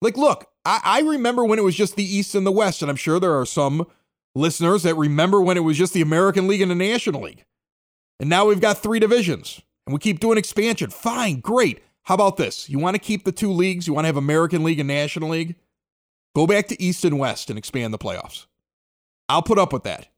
Like, 0.00 0.16
look, 0.16 0.48
I, 0.64 0.80
I, 0.84 1.00
remember 1.00 1.44
when 1.44 1.58
it 1.58 1.62
was 1.62 1.74
just 1.74 1.96
the 1.96 2.04
East 2.04 2.34
and 2.34 2.46
the 2.46 2.52
West, 2.52 2.82
and 2.82 2.90
I'm 2.90 2.96
sure 2.96 3.18
there 3.18 3.38
are 3.38 3.46
some 3.46 3.86
listeners 4.34 4.82
that 4.82 4.96
remember 4.96 5.40
when 5.40 5.56
it 5.56 5.60
was 5.60 5.78
just 5.78 5.94
the 5.94 6.02
American 6.02 6.46
League 6.46 6.60
and 6.60 6.70
the 6.70 6.74
National 6.74 7.22
League. 7.22 7.44
And 8.20 8.28
now 8.28 8.46
we've 8.46 8.60
got 8.60 8.78
three 8.78 8.98
divisions, 8.98 9.62
and 9.86 9.94
we 9.94 9.98
keep 9.98 10.20
doing 10.20 10.38
expansion. 10.38 10.90
Fine, 10.90 11.40
great. 11.40 11.82
How 12.02 12.14
about 12.14 12.36
this? 12.36 12.68
You 12.68 12.78
want 12.78 12.96
to 12.96 13.00
keep 13.00 13.24
the 13.24 13.32
two 13.32 13.50
leagues? 13.50 13.86
You 13.86 13.94
want 13.94 14.04
to 14.04 14.08
have 14.08 14.16
American 14.16 14.62
League 14.62 14.78
and 14.78 14.88
National 14.88 15.30
League? 15.30 15.56
Go 16.34 16.46
back 16.46 16.66
to 16.68 16.82
East 16.82 17.04
and 17.04 17.18
West 17.18 17.48
and 17.48 17.58
expand 17.58 17.94
the 17.94 17.98
playoffs. 17.98 18.46
I'll 19.28 19.42
put 19.42 19.58
up 19.58 19.72
with 19.72 19.84
that. 19.84 20.08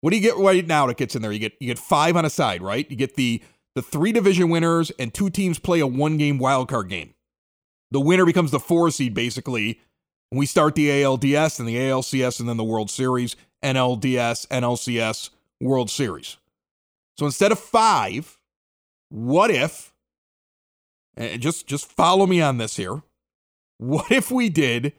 What 0.00 0.10
do 0.10 0.16
you 0.16 0.22
get 0.22 0.36
right 0.36 0.66
now 0.66 0.86
that 0.86 0.96
gets 0.96 1.16
in 1.16 1.22
there? 1.22 1.32
You 1.32 1.38
get 1.38 1.54
you 1.60 1.68
get 1.68 1.78
five 1.78 2.16
on 2.16 2.24
a 2.24 2.30
side, 2.30 2.62
right? 2.62 2.88
You 2.90 2.96
get 2.96 3.14
the 3.14 3.42
the 3.74 3.82
three 3.82 4.12
division 4.12 4.48
winners 4.48 4.90
and 4.98 5.12
two 5.12 5.30
teams 5.30 5.58
play 5.58 5.80
a 5.80 5.86
one 5.86 6.16
game 6.18 6.38
wildcard 6.38 6.88
game. 6.88 7.14
The 7.90 8.00
winner 8.00 8.24
becomes 8.24 8.50
the 8.50 8.60
four 8.60 8.90
seed, 8.90 9.14
basically. 9.14 9.80
We 10.30 10.46
start 10.46 10.74
the 10.74 10.88
ALDS 10.88 11.58
and 11.58 11.68
the 11.68 11.76
ALCS 11.76 12.40
and 12.40 12.48
then 12.48 12.56
the 12.56 12.64
World 12.64 12.90
Series, 12.90 13.36
NLDS, 13.62 14.46
NLCS, 14.48 15.30
World 15.60 15.90
Series. 15.90 16.38
So 17.18 17.26
instead 17.26 17.52
of 17.52 17.58
five, 17.58 18.38
what 19.10 19.50
if, 19.50 19.92
and 21.16 21.40
just, 21.40 21.66
just 21.66 21.90
follow 21.90 22.26
me 22.26 22.40
on 22.40 22.56
this 22.56 22.76
here, 22.76 23.02
what 23.76 24.10
if 24.10 24.30
we 24.30 24.48
did 24.48 24.94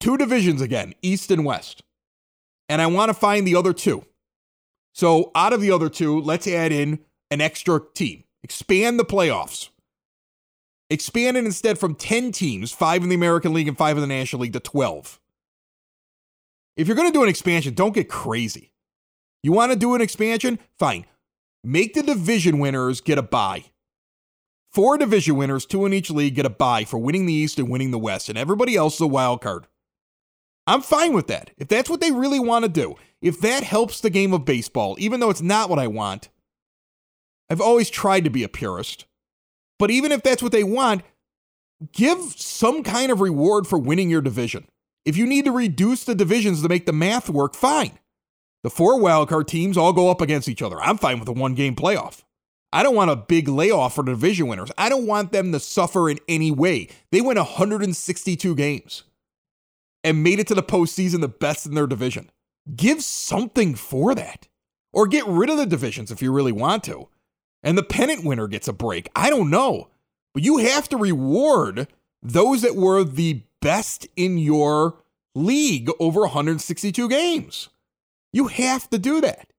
two 0.00 0.16
divisions 0.16 0.60
again, 0.60 0.94
East 1.00 1.30
and 1.30 1.44
West? 1.44 1.84
And 2.68 2.82
I 2.82 2.86
want 2.86 3.10
to 3.10 3.14
find 3.14 3.46
the 3.46 3.54
other 3.54 3.72
two. 3.72 4.04
So 4.94 5.30
out 5.36 5.52
of 5.52 5.60
the 5.60 5.70
other 5.70 5.88
two, 5.88 6.20
let's 6.20 6.48
add 6.48 6.72
in 6.72 6.98
an 7.30 7.40
extra 7.40 7.80
team. 7.94 8.24
Expand 8.42 8.98
the 8.98 9.04
playoffs. 9.04 9.68
Expand 10.90 11.36
it 11.36 11.44
instead 11.44 11.78
from 11.78 11.94
10 11.94 12.32
teams, 12.32 12.72
five 12.72 13.02
in 13.02 13.08
the 13.08 13.14
American 13.14 13.52
League 13.52 13.68
and 13.68 13.76
five 13.76 13.96
in 13.96 14.00
the 14.00 14.06
National 14.06 14.42
League, 14.42 14.54
to 14.54 14.60
12. 14.60 15.20
If 16.76 16.86
you're 16.86 16.96
going 16.96 17.08
to 17.08 17.12
do 17.12 17.22
an 17.22 17.28
expansion, 17.28 17.74
don't 17.74 17.94
get 17.94 18.08
crazy. 18.08 18.72
You 19.42 19.52
want 19.52 19.72
to 19.72 19.78
do 19.78 19.94
an 19.94 20.00
expansion? 20.00 20.58
Fine. 20.78 21.06
Make 21.62 21.94
the 21.94 22.02
division 22.02 22.58
winners 22.58 23.00
get 23.00 23.18
a 23.18 23.22
bye. 23.22 23.64
Four 24.70 24.96
division 24.98 25.36
winners, 25.36 25.66
two 25.66 25.86
in 25.86 25.92
each 25.92 26.10
league, 26.10 26.34
get 26.34 26.46
a 26.46 26.50
bye 26.50 26.84
for 26.84 26.98
winning 26.98 27.26
the 27.26 27.32
East 27.32 27.58
and 27.58 27.68
winning 27.68 27.90
the 27.90 27.98
West, 27.98 28.28
and 28.28 28.38
everybody 28.38 28.76
else 28.76 28.94
is 28.94 29.00
a 29.00 29.06
wild 29.06 29.40
card. 29.40 29.66
I'm 30.66 30.82
fine 30.82 31.14
with 31.14 31.26
that. 31.28 31.50
If 31.56 31.68
that's 31.68 31.88
what 31.88 32.00
they 32.00 32.12
really 32.12 32.38
want 32.38 32.64
to 32.64 32.68
do, 32.68 32.94
if 33.22 33.40
that 33.40 33.62
helps 33.62 34.00
the 34.00 34.10
game 34.10 34.34
of 34.34 34.44
baseball, 34.44 34.96
even 34.98 35.20
though 35.20 35.30
it's 35.30 35.40
not 35.40 35.70
what 35.70 35.78
I 35.78 35.86
want, 35.86 36.28
I've 37.50 37.60
always 37.60 37.90
tried 37.90 38.24
to 38.24 38.30
be 38.30 38.42
a 38.42 38.48
purist. 38.48 39.06
But 39.78 39.90
even 39.90 40.12
if 40.12 40.22
that's 40.22 40.42
what 40.42 40.52
they 40.52 40.64
want, 40.64 41.02
give 41.92 42.18
some 42.36 42.82
kind 42.82 43.12
of 43.12 43.20
reward 43.20 43.66
for 43.66 43.78
winning 43.78 44.10
your 44.10 44.20
division. 44.20 44.66
If 45.04 45.16
you 45.16 45.26
need 45.26 45.44
to 45.46 45.52
reduce 45.52 46.04
the 46.04 46.14
divisions 46.14 46.62
to 46.62 46.68
make 46.68 46.86
the 46.86 46.92
math 46.92 47.30
work, 47.30 47.54
fine. 47.54 47.98
The 48.62 48.70
four 48.70 48.98
wildcard 48.98 49.46
teams 49.46 49.78
all 49.78 49.92
go 49.92 50.10
up 50.10 50.20
against 50.20 50.48
each 50.48 50.62
other. 50.62 50.80
I'm 50.80 50.98
fine 50.98 51.20
with 51.20 51.28
a 51.28 51.32
one 51.32 51.54
game 51.54 51.76
playoff. 51.76 52.22
I 52.72 52.82
don't 52.82 52.96
want 52.96 53.10
a 53.10 53.16
big 53.16 53.48
layoff 53.48 53.94
for 53.94 54.04
the 54.04 54.12
division 54.12 54.46
winners. 54.48 54.70
I 54.76 54.88
don't 54.88 55.06
want 55.06 55.32
them 55.32 55.52
to 55.52 55.60
suffer 55.60 56.10
in 56.10 56.18
any 56.28 56.50
way. 56.50 56.88
They 57.12 57.22
went 57.22 57.38
162 57.38 58.54
games 58.54 59.04
and 60.04 60.22
made 60.22 60.38
it 60.38 60.46
to 60.48 60.54
the 60.54 60.62
postseason 60.62 61.20
the 61.20 61.28
best 61.28 61.64
in 61.64 61.74
their 61.74 61.86
division. 61.86 62.30
Give 62.76 63.02
something 63.02 63.74
for 63.74 64.14
that. 64.14 64.48
Or 64.92 65.06
get 65.06 65.26
rid 65.26 65.50
of 65.50 65.56
the 65.56 65.66
divisions 65.66 66.10
if 66.10 66.20
you 66.20 66.32
really 66.32 66.52
want 66.52 66.84
to. 66.84 67.08
And 67.62 67.76
the 67.76 67.82
pennant 67.82 68.24
winner 68.24 68.46
gets 68.46 68.68
a 68.68 68.72
break. 68.72 69.08
I 69.16 69.30
don't 69.30 69.50
know. 69.50 69.88
But 70.34 70.42
you 70.42 70.58
have 70.58 70.88
to 70.90 70.96
reward 70.96 71.88
those 72.22 72.62
that 72.62 72.76
were 72.76 73.04
the 73.04 73.42
best 73.60 74.06
in 74.16 74.38
your 74.38 75.02
league 75.34 75.90
over 75.98 76.20
162 76.20 77.08
games. 77.08 77.68
You 78.32 78.48
have 78.48 78.88
to 78.90 78.98
do 78.98 79.20
that. 79.20 79.52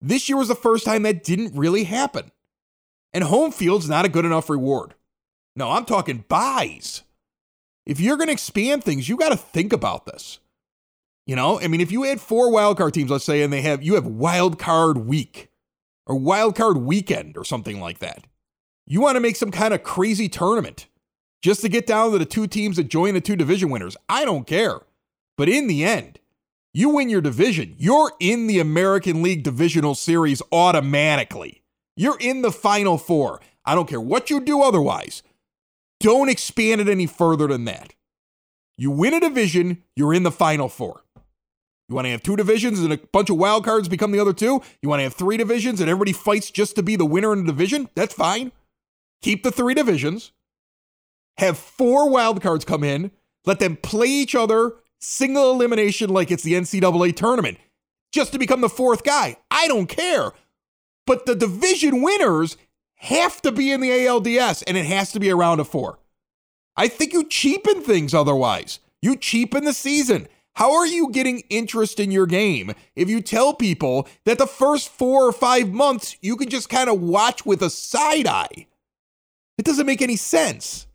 This 0.00 0.28
year 0.28 0.36
was 0.36 0.48
the 0.48 0.54
first 0.54 0.84
time 0.84 1.02
that 1.02 1.24
didn't 1.24 1.56
really 1.56 1.84
happen. 1.84 2.30
And 3.12 3.24
home 3.24 3.52
field's 3.52 3.88
not 3.88 4.04
a 4.04 4.10
good 4.10 4.24
enough 4.24 4.50
reward. 4.50 4.94
No, 5.56 5.70
I'm 5.70 5.84
talking 5.84 6.24
buys. 6.28 7.02
If 7.86 8.00
you're 8.00 8.16
going 8.16 8.26
to 8.26 8.32
expand 8.32 8.82
things, 8.82 9.08
you 9.08 9.16
got 9.16 9.30
to 9.30 9.36
think 9.36 9.72
about 9.72 10.06
this. 10.06 10.40
You 11.26 11.36
know, 11.36 11.60
I 11.60 11.68
mean, 11.68 11.80
if 11.80 11.90
you 11.90 12.04
add 12.04 12.20
four 12.20 12.50
wildcard 12.50 12.92
teams, 12.92 13.10
let's 13.10 13.24
say, 13.24 13.42
and 13.42 13.52
they 13.52 13.62
have 13.62 13.82
you 13.82 13.94
have 13.94 14.06
wild 14.06 14.58
card 14.58 14.98
week 14.98 15.48
or 16.06 16.16
wild 16.16 16.56
card 16.56 16.78
weekend 16.78 17.36
or 17.36 17.44
something 17.44 17.80
like 17.80 17.98
that, 18.00 18.26
you 18.86 19.00
want 19.00 19.16
to 19.16 19.20
make 19.20 19.36
some 19.36 19.50
kind 19.50 19.72
of 19.74 19.82
crazy 19.82 20.28
tournament 20.28 20.86
just 21.42 21.60
to 21.60 21.68
get 21.68 21.86
down 21.86 22.12
to 22.12 22.18
the 22.18 22.24
two 22.24 22.46
teams 22.46 22.76
that 22.76 22.84
join 22.84 23.14
the 23.14 23.20
two 23.20 23.36
division 23.36 23.70
winners. 23.70 23.96
I 24.08 24.24
don't 24.24 24.46
care. 24.46 24.80
But 25.36 25.48
in 25.48 25.66
the 25.66 25.84
end, 25.84 26.20
you 26.72 26.88
win 26.88 27.08
your 27.08 27.20
division, 27.20 27.74
you're 27.78 28.12
in 28.18 28.46
the 28.46 28.58
American 28.58 29.22
League 29.22 29.42
Divisional 29.42 29.94
Series 29.94 30.42
automatically. 30.50 31.62
You're 31.96 32.18
in 32.18 32.42
the 32.42 32.50
Final 32.50 32.98
Four. 32.98 33.40
I 33.64 33.74
don't 33.74 33.88
care 33.88 34.00
what 34.00 34.28
you 34.28 34.40
do 34.40 34.62
otherwise. 34.62 35.22
Don't 36.00 36.28
expand 36.28 36.80
it 36.80 36.88
any 36.88 37.06
further 37.06 37.46
than 37.46 37.64
that. 37.66 37.94
You 38.76 38.90
win 38.90 39.14
a 39.14 39.20
division, 39.20 39.84
you're 39.94 40.12
in 40.12 40.24
the 40.24 40.32
Final 40.32 40.68
Four. 40.68 41.04
You 41.88 41.94
want 41.94 42.06
to 42.06 42.10
have 42.10 42.22
two 42.22 42.36
divisions 42.36 42.80
and 42.80 42.92
a 42.92 42.96
bunch 42.96 43.28
of 43.28 43.36
wild 43.36 43.64
cards 43.64 43.88
become 43.88 44.12
the 44.12 44.20
other 44.20 44.32
two? 44.32 44.62
You 44.80 44.88
want 44.88 45.00
to 45.00 45.04
have 45.04 45.14
three 45.14 45.36
divisions 45.36 45.80
and 45.80 45.90
everybody 45.90 46.12
fights 46.12 46.50
just 46.50 46.76
to 46.76 46.82
be 46.82 46.96
the 46.96 47.04
winner 47.04 47.32
in 47.32 47.40
the 47.40 47.52
division? 47.52 47.90
That's 47.94 48.14
fine. 48.14 48.52
Keep 49.22 49.42
the 49.42 49.52
three 49.52 49.74
divisions. 49.74 50.32
Have 51.38 51.58
four 51.58 52.08
wild 52.08 52.40
cards 52.40 52.64
come 52.64 52.84
in. 52.84 53.10
Let 53.44 53.58
them 53.58 53.76
play 53.76 54.06
each 54.06 54.34
other 54.34 54.74
single 55.00 55.50
elimination 55.52 56.08
like 56.08 56.30
it's 56.30 56.42
the 56.42 56.54
NCAA 56.54 57.14
tournament 57.14 57.58
just 58.12 58.32
to 58.32 58.38
become 58.38 58.62
the 58.62 58.68
fourth 58.68 59.04
guy. 59.04 59.36
I 59.50 59.66
don't 59.66 59.86
care. 59.86 60.32
But 61.06 61.26
the 61.26 61.34
division 61.34 62.00
winners 62.00 62.56
have 62.96 63.42
to 63.42 63.52
be 63.52 63.70
in 63.70 63.80
the 63.80 63.90
ALDS 63.90 64.62
and 64.66 64.76
it 64.76 64.86
has 64.86 65.12
to 65.12 65.20
be 65.20 65.28
a 65.28 65.36
round 65.36 65.60
of 65.60 65.68
four. 65.68 65.98
I 66.76 66.88
think 66.88 67.12
you 67.12 67.24
cheapen 67.24 67.82
things 67.82 68.14
otherwise. 68.14 68.80
You 69.02 69.16
cheapen 69.16 69.64
the 69.64 69.74
season. 69.74 70.28
How 70.54 70.74
are 70.74 70.86
you 70.86 71.10
getting 71.10 71.40
interest 71.50 71.98
in 71.98 72.12
your 72.12 72.26
game 72.26 72.72
if 72.94 73.08
you 73.08 73.20
tell 73.20 73.54
people 73.54 74.08
that 74.24 74.38
the 74.38 74.46
first 74.46 74.88
four 74.88 75.24
or 75.24 75.32
five 75.32 75.70
months 75.70 76.16
you 76.20 76.36
can 76.36 76.48
just 76.48 76.68
kind 76.68 76.88
of 76.88 77.00
watch 77.00 77.44
with 77.44 77.60
a 77.60 77.70
side 77.70 78.28
eye? 78.28 78.66
It 79.58 79.64
doesn't 79.64 79.86
make 79.86 80.00
any 80.00 80.16
sense. 80.16 80.86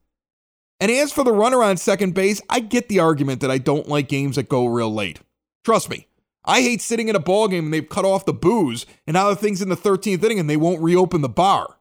And 0.80 0.90
as 0.90 1.12
for 1.12 1.26
the 1.26 1.34
runner 1.34 1.62
on 1.62 1.76
second 1.76 2.14
base, 2.14 2.42
I 2.50 2.62
get 2.62 2.88
the 2.88 3.00
argument 3.00 3.42
that 3.42 3.52
I 3.52 3.58
don't 3.58 3.90
like 3.90 4.08
games 4.08 4.38
that 4.38 4.48
go 4.48 4.66
real 4.66 4.94
late. 4.94 5.20
Trust 5.66 5.90
me, 5.90 6.08
I 6.46 6.62
hate 6.62 6.82
sitting 6.82 7.10
in 7.10 7.16
a 7.18 7.20
ball 7.20 7.50
game 7.50 7.66
and 7.66 7.74
they've 7.74 7.88
cut 7.88 8.06
off 8.06 8.26
the 8.26 8.34
booze 8.34 8.86
and 9.06 9.16
now 9.16 9.30
the 9.30 9.36
thing's 9.36 9.62
in 9.62 9.68
the 9.68 9.76
13th 9.76 10.24
inning 10.24 10.40
and 10.40 10.50
they 10.50 10.58
won't 10.58 10.82
reopen 10.82 11.20
the 11.20 11.28
bar. 11.28 11.78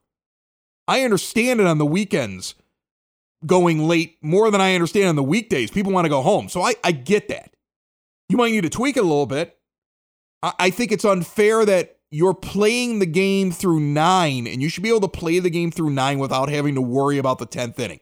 I 0.88 1.02
understand 1.02 1.60
it 1.60 1.66
on 1.66 1.78
the 1.78 1.86
weekends 1.86 2.56
going 3.46 3.86
late 3.86 4.16
more 4.20 4.50
than 4.50 4.60
I 4.60 4.74
understand 4.74 5.08
on 5.08 5.16
the 5.16 5.22
weekdays. 5.22 5.70
People 5.70 5.92
want 5.92 6.06
to 6.06 6.10
go 6.10 6.22
home. 6.22 6.48
So 6.48 6.62
I, 6.62 6.74
I 6.82 6.90
get 6.90 7.28
that. 7.28 7.54
You 8.28 8.36
might 8.36 8.52
need 8.52 8.62
to 8.62 8.70
tweak 8.70 8.96
it 8.96 9.00
a 9.00 9.02
little 9.02 9.26
bit. 9.26 9.58
I, 10.42 10.52
I 10.58 10.70
think 10.70 10.92
it's 10.92 11.04
unfair 11.04 11.64
that 11.64 11.98
you're 12.10 12.34
playing 12.34 12.98
the 12.98 13.06
game 13.06 13.50
through 13.50 13.80
nine, 13.80 14.46
and 14.46 14.62
you 14.62 14.68
should 14.68 14.82
be 14.82 14.88
able 14.88 15.00
to 15.00 15.08
play 15.08 15.38
the 15.38 15.50
game 15.50 15.70
through 15.70 15.90
nine 15.90 16.18
without 16.18 16.48
having 16.48 16.74
to 16.74 16.80
worry 16.80 17.18
about 17.18 17.38
the 17.38 17.46
10th 17.46 17.78
inning. 17.78 18.00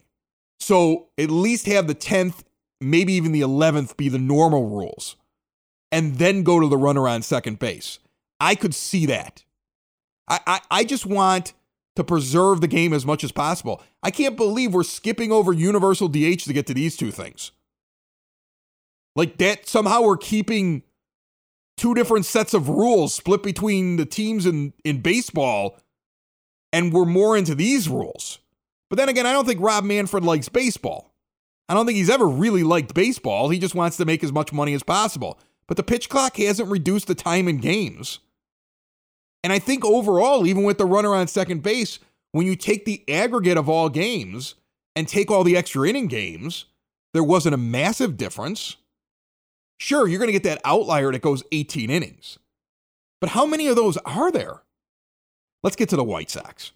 So 0.61 1.09
at 1.19 1.31
least 1.31 1.67
have 1.67 1.87
the 1.87 1.95
10th, 1.95 2.43
maybe 2.81 3.13
even 3.15 3.33
the 3.33 3.41
11th 3.41 3.97
be 3.97 4.09
the 4.09 4.19
normal 4.19 4.69
rules, 4.69 5.17
and 5.91 6.17
then 6.17 6.43
go 6.43 6.61
to 6.61 6.69
the 6.69 6.77
runner 6.77 7.09
on 7.09 7.23
second 7.23 7.59
base. 7.59 7.99
I 8.39 8.55
could 8.55 8.75
see 8.75 9.07
that. 9.07 9.45
I, 10.29 10.41
I, 10.47 10.61
I 10.71 10.85
just 10.85 11.07
want 11.07 11.53
to 11.97 12.05
preserve 12.05 12.61
the 12.61 12.69
game 12.69 12.93
as 12.93 13.07
much 13.07 13.25
as 13.25 13.33
possible. 13.33 13.83
I 14.03 14.11
can't 14.11 14.37
believe 14.37 14.75
we're 14.75 14.83
skipping 14.83 15.33
over 15.33 15.53
universal 15.53 16.09
DH 16.09 16.45
to 16.45 16.53
get 16.53 16.67
to 16.67 16.75
these 16.75 16.97
two 16.97 17.11
things. 17.11 17.53
Like 19.17 19.39
that 19.39 19.67
somehow 19.67 20.03
we're 20.03 20.19
keeping 20.19 20.83
two 21.77 21.95
different 21.95 22.27
sets 22.27 22.55
of 22.55 22.69
rules 22.69 23.15
split 23.15 23.43
between 23.43 23.97
the 23.97 24.07
teams 24.07 24.47
in, 24.47 24.75
in 24.85 25.01
baseball, 25.01 25.81
and 26.73 26.93
we're 26.93 27.07
more 27.07 27.37
into 27.37 27.55
these 27.55 27.89
rules. 27.89 28.39
But 28.89 28.97
then 28.97 29.09
again, 29.09 29.27
I 29.27 29.33
don't 29.33 29.47
think 29.47 29.61
Rob 29.61 29.85
Manfred 29.85 30.25
likes 30.25 30.49
baseball. 30.49 31.13
I 31.69 31.75
don't 31.75 31.87
think 31.87 31.97
he's 31.97 32.11
ever 32.11 32.29
really 32.29 32.63
liked 32.63 32.95
baseball. 32.95 33.49
He 33.49 33.59
just 33.59 33.75
wants 33.75 33.97
to 33.97 34.05
make 34.05 34.23
as 34.23 34.33
much 34.33 34.53
money 34.53 34.75
as 34.75 34.85
possible. 34.85 35.39
But 35.67 35.77
the 35.77 35.83
pitch 35.83 36.09
clock 36.09 36.37
hasn't 36.37 36.71
reduced 36.71 37.09
the 37.09 37.15
time 37.17 37.49
in 37.49 37.57
games. 37.59 38.21
And 39.43 39.53
I 39.53 39.59
think 39.59 39.85
overall, 39.85 40.47
even 40.47 40.63
with 40.63 40.79
the 40.79 40.87
runner 40.87 41.15
on 41.15 41.27
second 41.27 41.63
base, 41.63 41.99
when 42.33 42.47
you 42.47 42.55
take 42.55 42.85
the 42.85 43.03
aggregate 43.09 43.57
of 43.57 43.69
all 43.69 43.89
games 43.89 44.55
and 44.95 45.09
take 45.09 45.31
all 45.31 45.43
the 45.43 45.57
extra 45.57 45.89
inning 45.89 46.07
games, 46.07 46.67
there 47.15 47.25
wasn't 47.25 47.55
a 47.55 47.59
massive 47.59 48.17
difference. 48.17 48.77
Sure, 49.79 50.07
you're 50.07 50.19
going 50.19 50.29
to 50.29 50.33
get 50.33 50.45
that 50.45 50.61
outlier 50.65 51.13
that 51.13 51.23
goes 51.23 51.43
18 51.53 51.91
innings. 51.91 52.39
But 53.21 53.31
how 53.31 53.47
many 53.47 53.67
of 53.67 53.77
those 53.77 53.97
are 53.99 54.31
there? 54.31 54.63
Let's 55.63 55.77
get 55.77 55.89
to 55.91 55.97
the 55.97 56.05
White 56.05 56.31
Sox. 56.31 56.73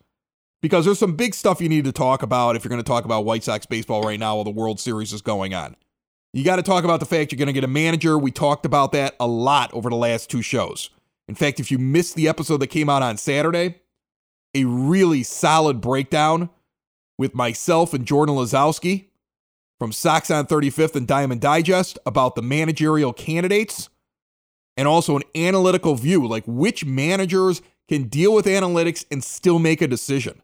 Because 0.62 0.84
there's 0.84 0.98
some 0.98 1.16
big 1.16 1.34
stuff 1.34 1.60
you 1.60 1.68
need 1.68 1.84
to 1.84 1.92
talk 1.92 2.22
about 2.22 2.54
if 2.54 2.64
you're 2.64 2.70
going 2.70 2.82
to 2.82 2.86
talk 2.86 3.04
about 3.04 3.24
White 3.24 3.44
Sox 3.44 3.64
baseball 3.64 4.02
right 4.02 4.20
now 4.20 4.34
while 4.34 4.44
the 4.44 4.50
World 4.50 4.78
Series 4.78 5.12
is 5.12 5.22
going 5.22 5.54
on. 5.54 5.76
You 6.32 6.44
got 6.44 6.56
to 6.56 6.62
talk 6.62 6.84
about 6.84 7.00
the 7.00 7.06
fact 7.06 7.32
you're 7.32 7.38
going 7.38 7.46
to 7.46 7.52
get 7.52 7.64
a 7.64 7.68
manager. 7.68 8.18
We 8.18 8.30
talked 8.30 8.66
about 8.66 8.92
that 8.92 9.16
a 9.18 9.26
lot 9.26 9.72
over 9.72 9.88
the 9.88 9.96
last 9.96 10.30
two 10.30 10.42
shows. 10.42 10.90
In 11.28 11.34
fact, 11.34 11.60
if 11.60 11.70
you 11.70 11.78
missed 11.78 12.14
the 12.14 12.28
episode 12.28 12.58
that 12.58 12.68
came 12.68 12.88
out 12.88 13.02
on 13.02 13.16
Saturday, 13.16 13.80
a 14.54 14.64
really 14.64 15.22
solid 15.22 15.80
breakdown 15.80 16.50
with 17.18 17.34
myself 17.34 17.94
and 17.94 18.06
Jordan 18.06 18.34
Lazowski 18.34 19.09
from 19.80 19.92
Sox 19.92 20.30
on 20.30 20.46
35th 20.46 20.94
and 20.94 21.08
Diamond 21.08 21.40
Digest 21.40 21.98
about 22.04 22.34
the 22.34 22.42
managerial 22.42 23.14
candidates 23.14 23.88
and 24.76 24.86
also 24.86 25.16
an 25.16 25.22
analytical 25.34 25.94
view, 25.94 26.28
like 26.28 26.44
which 26.46 26.84
managers 26.84 27.62
can 27.88 28.04
deal 28.04 28.34
with 28.34 28.44
analytics 28.44 29.06
and 29.10 29.24
still 29.24 29.58
make 29.58 29.80
a 29.80 29.88
decision. 29.88 30.42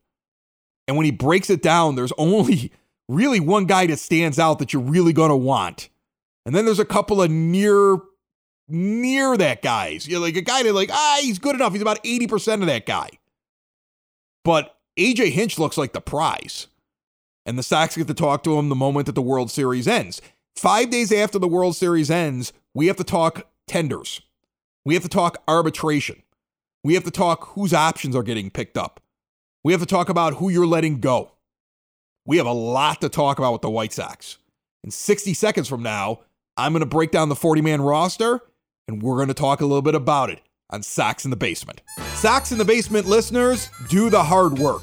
And 0.88 0.96
when 0.96 1.04
he 1.04 1.10
breaks 1.12 1.50
it 1.50 1.60
down, 1.60 1.96
there's 1.96 2.14
only 2.18 2.72
really 3.10 3.38
one 3.38 3.66
guy 3.66 3.86
that 3.88 3.98
stands 3.98 4.38
out 4.38 4.58
that 4.58 4.72
you're 4.72 4.80
really 4.80 5.12
going 5.12 5.30
to 5.30 5.36
want. 5.36 5.90
And 6.46 6.54
then 6.54 6.64
there's 6.64 6.80
a 6.80 6.86
couple 6.86 7.20
of 7.20 7.30
near 7.30 7.98
near 8.68 9.36
that 9.36 9.60
guys. 9.60 10.08
You're 10.08 10.18
like 10.18 10.36
a 10.36 10.40
guy 10.40 10.62
that 10.62 10.72
like, 10.72 10.90
ah, 10.90 11.18
he's 11.20 11.38
good 11.38 11.54
enough. 11.54 11.74
He's 11.74 11.82
about 11.82 12.02
80% 12.02 12.62
of 12.62 12.66
that 12.68 12.86
guy. 12.86 13.10
But 14.44 14.78
AJ 14.98 15.32
Hinch 15.32 15.58
looks 15.58 15.76
like 15.76 15.92
the 15.92 16.00
prize 16.00 16.68
and 17.46 17.56
the 17.56 17.62
Sox 17.62 17.96
get 17.96 18.08
to 18.08 18.14
talk 18.14 18.42
to 18.42 18.58
him 18.58 18.68
the 18.68 18.74
moment 18.74 19.06
that 19.06 19.14
the 19.14 19.22
World 19.22 19.50
Series 19.50 19.88
ends. 19.88 20.20
Five 20.56 20.90
days 20.90 21.12
after 21.12 21.38
the 21.38 21.48
World 21.48 21.76
Series 21.76 22.10
ends, 22.10 22.52
we 22.74 22.88
have 22.88 22.96
to 22.96 23.04
talk 23.04 23.46
tenders. 23.66 24.20
We 24.84 24.94
have 24.94 25.04
to 25.04 25.08
talk 25.08 25.42
arbitration. 25.46 26.22
We 26.82 26.94
have 26.94 27.04
to 27.04 27.10
talk 27.10 27.54
whose 27.54 27.72
options 27.72 28.16
are 28.16 28.22
getting 28.22 28.50
picked 28.50 28.76
up. 28.76 29.00
We 29.64 29.72
have 29.72 29.80
to 29.80 29.86
talk 29.86 30.08
about 30.08 30.34
who 30.34 30.48
you're 30.48 30.66
letting 30.66 31.00
go. 31.00 31.32
We 32.26 32.36
have 32.38 32.46
a 32.46 32.52
lot 32.52 33.00
to 33.00 33.08
talk 33.08 33.38
about 33.38 33.52
with 33.52 33.62
the 33.62 33.70
White 33.70 33.92
Sox. 33.92 34.38
In 34.84 34.90
60 34.90 35.34
seconds 35.34 35.68
from 35.68 35.82
now, 35.82 36.20
I'm 36.56 36.72
going 36.72 36.80
to 36.80 36.86
break 36.86 37.10
down 37.10 37.28
the 37.28 37.36
40 37.36 37.62
man 37.62 37.80
roster 37.80 38.40
and 38.88 39.02
we're 39.02 39.16
going 39.16 39.28
to 39.28 39.34
talk 39.34 39.60
a 39.60 39.66
little 39.66 39.82
bit 39.82 39.94
about 39.94 40.30
it 40.30 40.40
on 40.70 40.82
Sox 40.82 41.24
in 41.24 41.30
the 41.30 41.36
Basement. 41.36 41.82
Sox 42.14 42.52
in 42.52 42.58
the 42.58 42.64
Basement 42.64 43.06
listeners, 43.06 43.68
do 43.88 44.10
the 44.10 44.22
hard 44.22 44.58
work. 44.58 44.82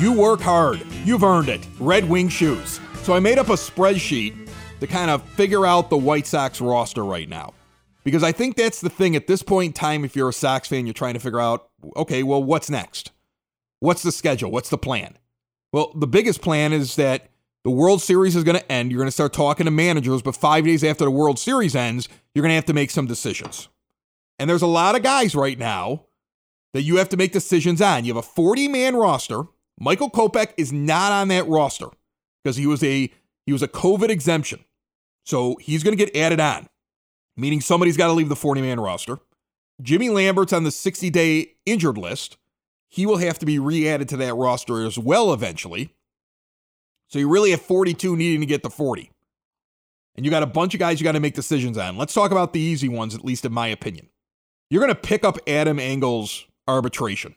You 0.00 0.14
work 0.14 0.40
hard, 0.40 0.80
you've 1.04 1.22
earned 1.22 1.50
it. 1.50 1.60
Red 1.78 2.08
Wing 2.08 2.30
Shoes. 2.30 2.80
So 3.02 3.12
I 3.12 3.20
made 3.20 3.36
up 3.36 3.50
a 3.50 3.52
spreadsheet 3.52 4.48
to 4.80 4.86
kind 4.86 5.10
of 5.10 5.22
figure 5.22 5.66
out 5.66 5.90
the 5.90 5.98
White 5.98 6.26
Sox 6.26 6.58
roster 6.58 7.04
right 7.04 7.28
now. 7.28 7.52
Because 8.02 8.22
I 8.22 8.32
think 8.32 8.56
that's 8.56 8.80
the 8.80 8.88
thing 8.88 9.14
at 9.14 9.26
this 9.26 9.42
point 9.42 9.66
in 9.66 9.72
time, 9.74 10.02
if 10.02 10.16
you're 10.16 10.30
a 10.30 10.32
Sox 10.32 10.68
fan, 10.68 10.86
you're 10.86 10.94
trying 10.94 11.12
to 11.12 11.20
figure 11.20 11.38
out, 11.38 11.68
okay, 11.96 12.22
well, 12.22 12.42
what's 12.42 12.70
next? 12.70 13.10
What's 13.80 14.02
the 14.02 14.10
schedule? 14.10 14.50
What's 14.50 14.70
the 14.70 14.78
plan? 14.78 15.18
Well, 15.70 15.92
the 15.94 16.06
biggest 16.06 16.40
plan 16.40 16.72
is 16.72 16.96
that 16.96 17.28
the 17.64 17.70
World 17.70 18.00
Series 18.00 18.36
is 18.36 18.42
going 18.42 18.56
to 18.56 18.72
end. 18.72 18.90
You're 18.90 19.00
going 19.00 19.06
to 19.06 19.12
start 19.12 19.34
talking 19.34 19.66
to 19.66 19.70
managers, 19.70 20.22
but 20.22 20.34
five 20.34 20.64
days 20.64 20.82
after 20.82 21.04
the 21.04 21.10
World 21.10 21.38
Series 21.38 21.76
ends, 21.76 22.08
you're 22.34 22.42
going 22.42 22.52
to 22.52 22.54
have 22.56 22.64
to 22.64 22.72
make 22.72 22.90
some 22.90 23.06
decisions. 23.06 23.68
And 24.38 24.48
there's 24.48 24.62
a 24.62 24.66
lot 24.66 24.96
of 24.96 25.02
guys 25.02 25.34
right 25.34 25.58
now 25.58 26.06
that 26.72 26.84
you 26.84 26.96
have 26.96 27.10
to 27.10 27.18
make 27.18 27.32
decisions 27.32 27.82
on. 27.82 28.06
You 28.06 28.14
have 28.14 28.24
a 28.24 28.26
40 28.26 28.66
man 28.68 28.96
roster. 28.96 29.42
Michael 29.80 30.10
Kopech 30.10 30.52
is 30.58 30.72
not 30.72 31.10
on 31.10 31.28
that 31.28 31.48
roster 31.48 31.86
because 32.44 32.56
he 32.56 32.66
was 32.66 32.84
a 32.84 33.10
he 33.46 33.52
was 33.52 33.62
a 33.62 33.68
COVID 33.68 34.10
exemption. 34.10 34.64
So 35.24 35.56
he's 35.60 35.82
going 35.82 35.96
to 35.96 36.04
get 36.04 36.14
added 36.14 36.38
on, 36.38 36.68
meaning 37.36 37.60
somebody's 37.60 37.96
got 37.96 38.08
to 38.08 38.12
leave 38.12 38.28
the 38.28 38.36
40 38.36 38.60
man 38.60 38.78
roster. 38.78 39.18
Jimmy 39.82 40.10
Lambert's 40.10 40.52
on 40.52 40.64
the 40.64 40.70
60 40.70 41.08
day 41.10 41.54
injured 41.64 41.96
list. 41.96 42.36
He 42.90 43.06
will 43.06 43.16
have 43.16 43.38
to 43.38 43.46
be 43.46 43.58
re 43.58 43.88
added 43.88 44.08
to 44.10 44.16
that 44.18 44.34
roster 44.34 44.84
as 44.84 44.98
well 44.98 45.32
eventually. 45.32 45.94
So 47.08 47.18
you 47.18 47.28
really 47.28 47.50
have 47.50 47.62
42 47.62 48.16
needing 48.16 48.40
to 48.40 48.46
get 48.46 48.62
to 48.62 48.70
40. 48.70 49.10
And 50.16 50.24
you 50.24 50.30
got 50.30 50.42
a 50.42 50.46
bunch 50.46 50.74
of 50.74 50.80
guys 50.80 51.00
you 51.00 51.04
got 51.04 51.12
to 51.12 51.20
make 51.20 51.34
decisions 51.34 51.78
on. 51.78 51.96
Let's 51.96 52.12
talk 52.12 52.30
about 52.30 52.52
the 52.52 52.60
easy 52.60 52.88
ones, 52.88 53.14
at 53.14 53.24
least 53.24 53.44
in 53.44 53.52
my 53.52 53.68
opinion. 53.68 54.08
You're 54.68 54.82
going 54.82 54.94
to 54.94 55.00
pick 55.00 55.24
up 55.24 55.38
Adam 55.46 55.78
Engel's 55.78 56.46
arbitration. 56.68 57.34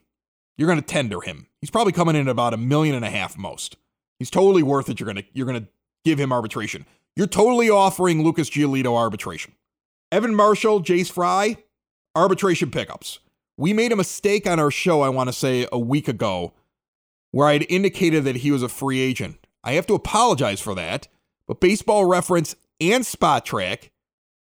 You're 0.57 0.67
going 0.67 0.79
to 0.79 0.85
tender 0.85 1.21
him. 1.21 1.47
He's 1.59 1.71
probably 1.71 1.93
coming 1.93 2.15
in 2.15 2.27
at 2.27 2.31
about 2.31 2.53
a 2.53 2.57
million 2.57 2.95
and 2.95 3.05
a 3.05 3.09
half 3.09 3.37
most. 3.37 3.77
He's 4.19 4.29
totally 4.29 4.63
worth 4.63 4.89
it. 4.89 4.99
You're 4.99 5.11
going 5.11 5.23
to 5.23 5.29
you're 5.33 5.47
going 5.47 5.61
to 5.61 5.67
give 6.05 6.19
him 6.19 6.31
arbitration. 6.31 6.85
You're 7.15 7.27
totally 7.27 7.69
offering 7.69 8.23
Lucas 8.23 8.49
Giolito 8.49 8.95
arbitration. 8.95 9.53
Evan 10.11 10.35
Marshall, 10.35 10.81
Jace 10.81 11.11
Fry, 11.11 11.57
arbitration 12.15 12.71
pickups. 12.71 13.19
We 13.57 13.73
made 13.73 13.91
a 13.91 13.95
mistake 13.95 14.47
on 14.47 14.59
our 14.59 14.71
show, 14.71 15.01
I 15.01 15.09
want 15.09 15.29
to 15.29 15.33
say, 15.33 15.67
a 15.71 15.79
week 15.79 16.07
ago, 16.07 16.53
where 17.31 17.47
I 17.47 17.53
had 17.53 17.65
indicated 17.69 18.23
that 18.23 18.37
he 18.37 18.51
was 18.51 18.63
a 18.63 18.69
free 18.69 18.99
agent. 18.99 19.45
I 19.63 19.73
have 19.73 19.87
to 19.87 19.93
apologize 19.93 20.59
for 20.59 20.75
that, 20.75 21.07
but 21.47 21.61
Baseball 21.61 22.05
Reference 22.05 22.55
and 22.79 23.03
Spotrac 23.03 23.89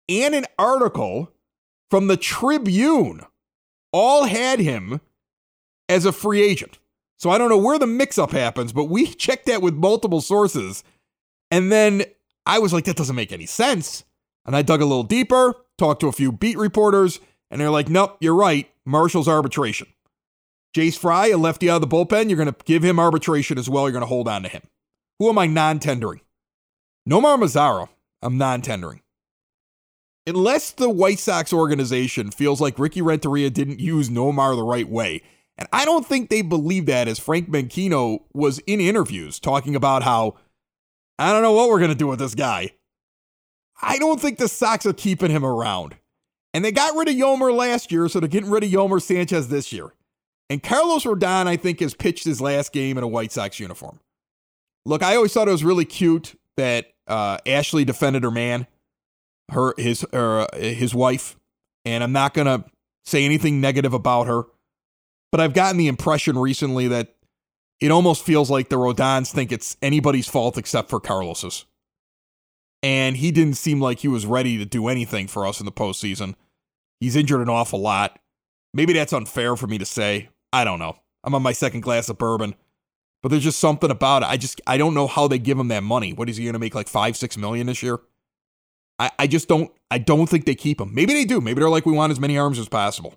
and 0.08 0.34
an 0.34 0.46
article 0.58 1.32
from 1.90 2.06
the 2.06 2.16
Tribune 2.16 3.22
all 3.92 4.24
had 4.24 4.60
him 4.60 5.00
as 5.92 6.04
a 6.04 6.12
free 6.12 6.42
agent. 6.42 6.78
So 7.18 7.30
I 7.30 7.38
don't 7.38 7.50
know 7.50 7.58
where 7.58 7.78
the 7.78 7.86
mix 7.86 8.18
up 8.18 8.32
happens, 8.32 8.72
but 8.72 8.84
we 8.84 9.06
checked 9.14 9.46
that 9.46 9.62
with 9.62 9.74
multiple 9.74 10.20
sources. 10.20 10.82
And 11.50 11.70
then 11.70 12.04
I 12.46 12.58
was 12.58 12.72
like, 12.72 12.84
that 12.84 12.96
doesn't 12.96 13.16
make 13.16 13.32
any 13.32 13.46
sense. 13.46 14.04
And 14.44 14.56
I 14.56 14.62
dug 14.62 14.80
a 14.80 14.86
little 14.86 15.04
deeper, 15.04 15.54
talked 15.78 16.00
to 16.00 16.08
a 16.08 16.12
few 16.12 16.32
beat 16.32 16.58
reporters, 16.58 17.20
and 17.50 17.60
they're 17.60 17.70
like, 17.70 17.88
nope, 17.88 18.16
you're 18.20 18.34
right. 18.34 18.68
Marshall's 18.84 19.28
arbitration. 19.28 19.86
Jace 20.74 20.98
Fry, 20.98 21.28
a 21.28 21.36
lefty 21.36 21.68
out 21.68 21.82
of 21.82 21.88
the 21.88 21.96
bullpen, 21.96 22.28
you're 22.28 22.38
going 22.42 22.52
to 22.52 22.64
give 22.64 22.82
him 22.82 22.98
arbitration 22.98 23.58
as 23.58 23.68
well. 23.68 23.84
You're 23.84 23.92
going 23.92 24.00
to 24.02 24.06
hold 24.06 24.26
on 24.26 24.42
to 24.42 24.48
him. 24.48 24.62
Who 25.18 25.28
am 25.28 25.38
I 25.38 25.46
non 25.46 25.78
tendering? 25.78 26.22
Nomar 27.08 27.38
Mazara, 27.38 27.88
I'm 28.22 28.38
non 28.38 28.62
tendering. 28.62 29.02
Unless 30.26 30.72
the 30.72 30.88
White 30.88 31.18
Sox 31.18 31.52
organization 31.52 32.30
feels 32.30 32.60
like 32.60 32.78
Ricky 32.78 33.02
Renteria 33.02 33.50
didn't 33.50 33.80
use 33.80 34.08
Nomar 34.08 34.56
the 34.56 34.62
right 34.62 34.88
way. 34.88 35.22
And 35.62 35.68
I 35.72 35.84
don't 35.84 36.04
think 36.04 36.28
they 36.28 36.42
believe 36.42 36.86
that 36.86 37.06
as 37.06 37.20
Frank 37.20 37.48
Menchino 37.48 38.24
was 38.34 38.58
in 38.66 38.80
interviews 38.80 39.38
talking 39.38 39.76
about 39.76 40.02
how 40.02 40.34
I 41.20 41.30
don't 41.30 41.42
know 41.42 41.52
what 41.52 41.68
we're 41.68 41.78
going 41.78 41.92
to 41.92 41.96
do 41.96 42.08
with 42.08 42.18
this 42.18 42.34
guy. 42.34 42.70
I 43.80 43.98
don't 43.98 44.20
think 44.20 44.38
the 44.38 44.48
Sox 44.48 44.86
are 44.86 44.92
keeping 44.92 45.30
him 45.30 45.44
around. 45.44 45.94
And 46.52 46.64
they 46.64 46.72
got 46.72 46.96
rid 46.96 47.06
of 47.06 47.14
Yolmer 47.14 47.54
last 47.54 47.92
year, 47.92 48.08
so 48.08 48.18
they're 48.18 48.28
getting 48.28 48.50
rid 48.50 48.64
of 48.64 48.70
Yolmer 48.70 49.00
Sanchez 49.00 49.50
this 49.50 49.72
year. 49.72 49.92
And 50.50 50.60
Carlos 50.60 51.04
Rodon, 51.04 51.46
I 51.46 51.56
think, 51.56 51.78
has 51.78 51.94
pitched 51.94 52.24
his 52.24 52.40
last 52.40 52.72
game 52.72 52.98
in 52.98 53.04
a 53.04 53.08
White 53.08 53.30
Sox 53.30 53.60
uniform. 53.60 54.00
Look, 54.84 55.04
I 55.04 55.14
always 55.14 55.32
thought 55.32 55.46
it 55.46 55.52
was 55.52 55.62
really 55.62 55.84
cute 55.84 56.34
that 56.56 56.88
uh, 57.06 57.38
Ashley 57.46 57.84
defended 57.84 58.24
her 58.24 58.32
man, 58.32 58.66
her 59.52 59.74
his 59.78 60.02
uh, 60.12 60.48
his 60.56 60.92
wife, 60.92 61.36
and 61.84 62.02
I'm 62.02 62.10
not 62.10 62.34
gonna 62.34 62.64
say 63.04 63.24
anything 63.24 63.60
negative 63.60 63.94
about 63.94 64.26
her, 64.26 64.42
but 65.32 65.40
I've 65.40 65.54
gotten 65.54 65.78
the 65.78 65.88
impression 65.88 66.38
recently 66.38 66.86
that 66.88 67.16
it 67.80 67.90
almost 67.90 68.24
feels 68.24 68.48
like 68.50 68.68
the 68.68 68.76
Rodons 68.76 69.32
think 69.32 69.50
it's 69.50 69.76
anybody's 69.82 70.28
fault 70.28 70.56
except 70.56 70.88
for 70.88 71.00
Carlos's. 71.00 71.64
And 72.82 73.16
he 73.16 73.32
didn't 73.32 73.56
seem 73.56 73.80
like 73.80 74.00
he 74.00 74.08
was 74.08 74.26
ready 74.26 74.58
to 74.58 74.64
do 74.64 74.86
anything 74.88 75.26
for 75.26 75.46
us 75.46 75.58
in 75.58 75.66
the 75.66 75.72
postseason. 75.72 76.34
He's 77.00 77.16
injured 77.16 77.40
an 77.40 77.48
awful 77.48 77.80
lot. 77.80 78.20
Maybe 78.74 78.92
that's 78.92 79.12
unfair 79.12 79.56
for 79.56 79.66
me 79.66 79.78
to 79.78 79.84
say. 79.84 80.28
I 80.52 80.64
don't 80.64 80.78
know. 80.78 80.96
I'm 81.24 81.34
on 81.34 81.42
my 81.42 81.52
second 81.52 81.80
glass 81.80 82.08
of 82.08 82.18
bourbon. 82.18 82.54
But 83.22 83.30
there's 83.30 83.44
just 83.44 83.60
something 83.60 83.90
about 83.90 84.22
it. 84.22 84.28
I 84.28 84.36
just 84.36 84.60
I 84.66 84.76
don't 84.76 84.94
know 84.94 85.06
how 85.06 85.28
they 85.28 85.38
give 85.38 85.58
him 85.58 85.68
that 85.68 85.84
money. 85.84 86.12
What 86.12 86.28
is 86.28 86.36
he 86.36 86.44
gonna 86.44 86.58
make 86.58 86.74
like 86.74 86.88
five, 86.88 87.16
six 87.16 87.36
million 87.36 87.68
this 87.68 87.82
year? 87.82 88.00
I, 88.98 89.10
I 89.18 89.26
just 89.28 89.48
don't 89.48 89.70
I 89.90 89.98
don't 89.98 90.28
think 90.28 90.44
they 90.44 90.56
keep 90.56 90.80
him. 90.80 90.92
Maybe 90.92 91.12
they 91.12 91.24
do. 91.24 91.40
Maybe 91.40 91.60
they're 91.60 91.70
like, 91.70 91.86
we 91.86 91.92
want 91.92 92.10
as 92.10 92.20
many 92.20 92.36
arms 92.36 92.58
as 92.58 92.68
possible. 92.68 93.14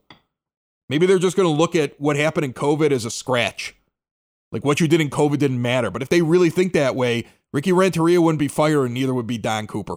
Maybe 0.90 1.06
they're 1.06 1.20
just 1.20 1.38
gonna 1.38 1.50
look 1.50 1.76
at 1.76 2.00
what 2.00 2.16
happened 2.16 2.46
in 2.46 2.54
COVID 2.54 2.92
as 2.92 3.06
a 3.06 3.12
scratch 3.12 3.76
like 4.56 4.64
what 4.64 4.80
you 4.80 4.88
did 4.88 5.02
in 5.02 5.10
COVID 5.10 5.38
didn't 5.38 5.62
matter. 5.62 5.92
But 5.92 6.02
if 6.02 6.08
they 6.08 6.22
really 6.22 6.50
think 6.50 6.72
that 6.72 6.96
way, 6.96 7.26
Ricky 7.52 7.74
Renteria 7.74 8.22
wouldn't 8.22 8.40
be 8.40 8.48
fired 8.48 8.86
and 8.86 8.94
neither 8.94 9.14
would 9.14 9.28
be 9.28 9.38
Don 9.38 9.68
Cooper. 9.68 9.96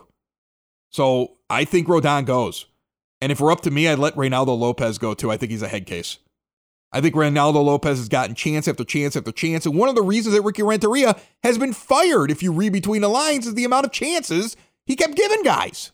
So 0.90 1.36
I 1.48 1.64
think 1.64 1.86
Rodon 1.86 2.24
goes. 2.24 2.66
And 3.20 3.30
if 3.30 3.40
we're 3.40 3.52
up 3.52 3.60
to 3.62 3.70
me, 3.70 3.86
I'd 3.86 4.00
let 4.00 4.16
Reynaldo 4.16 4.58
Lopez 4.58 4.98
go 4.98 5.14
too. 5.14 5.30
I 5.30 5.36
think 5.36 5.52
he's 5.52 5.62
a 5.62 5.68
head 5.68 5.86
case. 5.86 6.18
I 6.90 7.00
think 7.00 7.14
Reynaldo 7.14 7.62
Lopez 7.64 7.98
has 7.98 8.08
gotten 8.08 8.34
chance 8.34 8.66
after 8.66 8.84
chance 8.84 9.14
after 9.14 9.30
chance. 9.30 9.64
And 9.64 9.76
one 9.76 9.88
of 9.88 9.94
the 9.94 10.02
reasons 10.02 10.34
that 10.34 10.42
Ricky 10.42 10.64
Renteria 10.64 11.16
has 11.44 11.56
been 11.56 11.72
fired, 11.72 12.32
if 12.32 12.42
you 12.42 12.50
read 12.50 12.72
between 12.72 13.02
the 13.02 13.08
lines, 13.08 13.46
is 13.46 13.54
the 13.54 13.64
amount 13.64 13.86
of 13.86 13.92
chances 13.92 14.56
he 14.86 14.96
kept 14.96 15.14
giving 15.14 15.44
guys. 15.44 15.92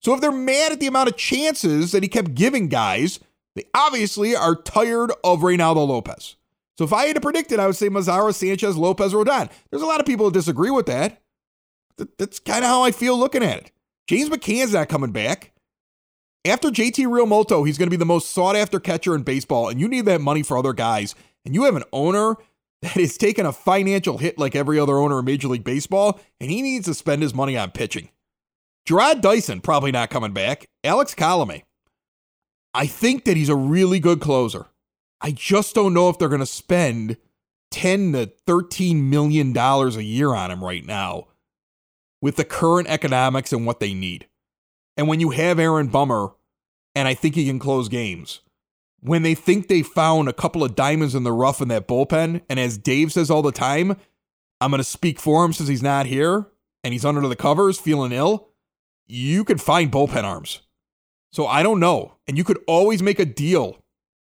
So 0.00 0.14
if 0.14 0.22
they're 0.22 0.32
mad 0.32 0.72
at 0.72 0.80
the 0.80 0.86
amount 0.86 1.10
of 1.10 1.16
chances 1.18 1.92
that 1.92 2.02
he 2.02 2.08
kept 2.08 2.34
giving 2.34 2.68
guys, 2.68 3.20
they 3.54 3.64
obviously 3.74 4.34
are 4.34 4.54
tired 4.54 5.12
of 5.24 5.40
Reynaldo 5.40 5.86
Lopez. 5.86 6.36
So 6.78 6.84
if 6.84 6.92
I 6.92 7.06
had 7.06 7.16
to 7.16 7.20
predict 7.20 7.52
it, 7.52 7.60
I 7.60 7.66
would 7.66 7.76
say 7.76 7.88
Mazara, 7.88 8.34
Sanchez, 8.34 8.76
Lopez, 8.76 9.12
Rodon. 9.12 9.50
There's 9.70 9.82
a 9.82 9.86
lot 9.86 10.00
of 10.00 10.06
people 10.06 10.26
who 10.26 10.32
disagree 10.32 10.70
with 10.70 10.86
that. 10.86 11.20
That's 12.18 12.38
kind 12.38 12.64
of 12.64 12.70
how 12.70 12.82
I 12.82 12.90
feel 12.90 13.18
looking 13.18 13.42
at 13.42 13.58
it. 13.58 13.72
James 14.08 14.30
McCann's 14.30 14.72
not 14.72 14.88
coming 14.88 15.12
back. 15.12 15.52
After 16.44 16.70
JT 16.70 17.06
Realmuto, 17.06 17.64
he's 17.64 17.78
going 17.78 17.86
to 17.86 17.96
be 17.96 17.96
the 17.96 18.04
most 18.04 18.30
sought 18.30 18.56
after 18.56 18.80
catcher 18.80 19.14
in 19.14 19.22
baseball, 19.22 19.68
and 19.68 19.78
you 19.80 19.86
need 19.86 20.06
that 20.06 20.20
money 20.20 20.42
for 20.42 20.58
other 20.58 20.72
guys. 20.72 21.14
And 21.44 21.54
you 21.54 21.64
have 21.64 21.76
an 21.76 21.84
owner 21.92 22.36
that 22.82 22.96
is 22.96 23.16
taking 23.16 23.46
a 23.46 23.52
financial 23.52 24.18
hit 24.18 24.38
like 24.38 24.56
every 24.56 24.78
other 24.78 24.98
owner 24.98 25.20
in 25.20 25.24
Major 25.24 25.48
League 25.48 25.62
Baseball, 25.62 26.20
and 26.40 26.50
he 26.50 26.62
needs 26.62 26.86
to 26.86 26.94
spend 26.94 27.22
his 27.22 27.34
money 27.34 27.56
on 27.56 27.70
pitching. 27.70 28.08
Jarrod 28.88 29.20
Dyson, 29.20 29.60
probably 29.60 29.92
not 29.92 30.10
coming 30.10 30.32
back. 30.32 30.66
Alex 30.82 31.14
Colome. 31.14 31.62
I 32.74 32.86
think 32.86 33.24
that 33.24 33.36
he's 33.36 33.48
a 33.48 33.56
really 33.56 34.00
good 34.00 34.20
closer. 34.20 34.66
I 35.20 35.30
just 35.30 35.74
don't 35.74 35.94
know 35.94 36.08
if 36.08 36.18
they're 36.18 36.28
going 36.28 36.40
to 36.40 36.46
spend 36.46 37.16
10 37.70 38.12
to 38.12 38.32
13 38.46 39.08
million 39.08 39.52
dollars 39.52 39.96
a 39.96 40.02
year 40.02 40.34
on 40.34 40.50
him 40.50 40.62
right 40.62 40.84
now 40.84 41.28
with 42.20 42.36
the 42.36 42.44
current 42.44 42.88
economics 42.88 43.52
and 43.52 43.66
what 43.66 43.80
they 43.80 43.94
need. 43.94 44.26
And 44.96 45.08
when 45.08 45.20
you 45.20 45.30
have 45.30 45.58
Aaron 45.58 45.88
Bummer 45.88 46.32
and 46.94 47.08
I 47.08 47.14
think 47.14 47.34
he 47.34 47.46
can 47.46 47.58
close 47.58 47.88
games. 47.88 48.40
When 49.00 49.22
they 49.22 49.34
think 49.34 49.66
they 49.66 49.82
found 49.82 50.28
a 50.28 50.32
couple 50.32 50.62
of 50.62 50.74
diamonds 50.74 51.14
in 51.14 51.24
the 51.24 51.32
rough 51.32 51.60
in 51.60 51.68
that 51.68 51.88
bullpen, 51.88 52.42
and 52.48 52.60
as 52.60 52.78
Dave 52.78 53.12
says 53.12 53.30
all 53.30 53.42
the 53.42 53.50
time, 53.50 53.96
I'm 54.60 54.70
going 54.70 54.78
to 54.78 54.84
speak 54.84 55.18
for 55.18 55.44
him 55.44 55.52
since 55.52 55.68
he's 55.68 55.82
not 55.82 56.06
here 56.06 56.46
and 56.84 56.92
he's 56.92 57.04
under 57.04 57.26
the 57.26 57.36
covers 57.36 57.80
feeling 57.80 58.12
ill, 58.12 58.48
you 59.06 59.44
could 59.44 59.60
find 59.60 59.90
bullpen 59.90 60.24
arms. 60.24 60.60
So 61.32 61.46
I 61.46 61.62
don't 61.62 61.80
know. 61.80 62.14
And 62.26 62.36
you 62.36 62.44
could 62.44 62.58
always 62.66 63.02
make 63.02 63.18
a 63.18 63.24
deal 63.24 63.78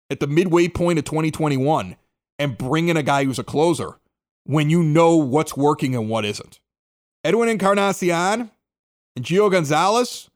at 0.09 0.19
the 0.19 0.27
midway 0.27 0.67
point 0.67 0.99
of 0.99 1.05
2021 1.05 1.95
and 2.37 2.57
bring 2.57 2.87
in 2.87 2.97
a 2.97 3.03
guy 3.03 3.25
who's 3.25 3.39
a 3.39 3.43
closer 3.43 3.99
when 4.45 4.69
you 4.69 4.81
know 4.81 5.15
what's 5.17 5.57
working 5.57 5.95
and 5.95 6.09
what 6.09 6.25
isn't. 6.25 6.59
Edwin 7.23 7.49
Encarnacion 7.49 8.51
and 9.15 9.25
Gio 9.25 9.51
Gonzalez, 9.51 10.29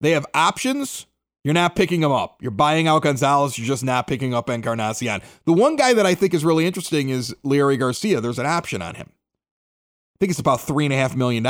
they 0.00 0.10
have 0.10 0.26
options. 0.34 1.06
You're 1.44 1.54
not 1.54 1.76
picking 1.76 2.00
them 2.00 2.12
up. 2.12 2.42
You're 2.42 2.50
buying 2.50 2.86
out 2.86 3.02
Gonzalez. 3.02 3.58
You're 3.58 3.66
just 3.66 3.84
not 3.84 4.06
picking 4.06 4.34
up 4.34 4.50
Encarnacion. 4.50 5.22
The 5.46 5.52
one 5.52 5.76
guy 5.76 5.94
that 5.94 6.04
I 6.04 6.14
think 6.14 6.34
is 6.34 6.44
really 6.44 6.66
interesting 6.66 7.08
is 7.08 7.34
Leury 7.44 7.78
Garcia. 7.78 8.20
There's 8.20 8.38
an 8.38 8.46
option 8.46 8.82
on 8.82 8.96
him. 8.96 9.10
I 9.10 10.16
think 10.20 10.30
it's 10.30 10.40
about 10.40 10.60
$3.5 10.60 11.16
million. 11.16 11.46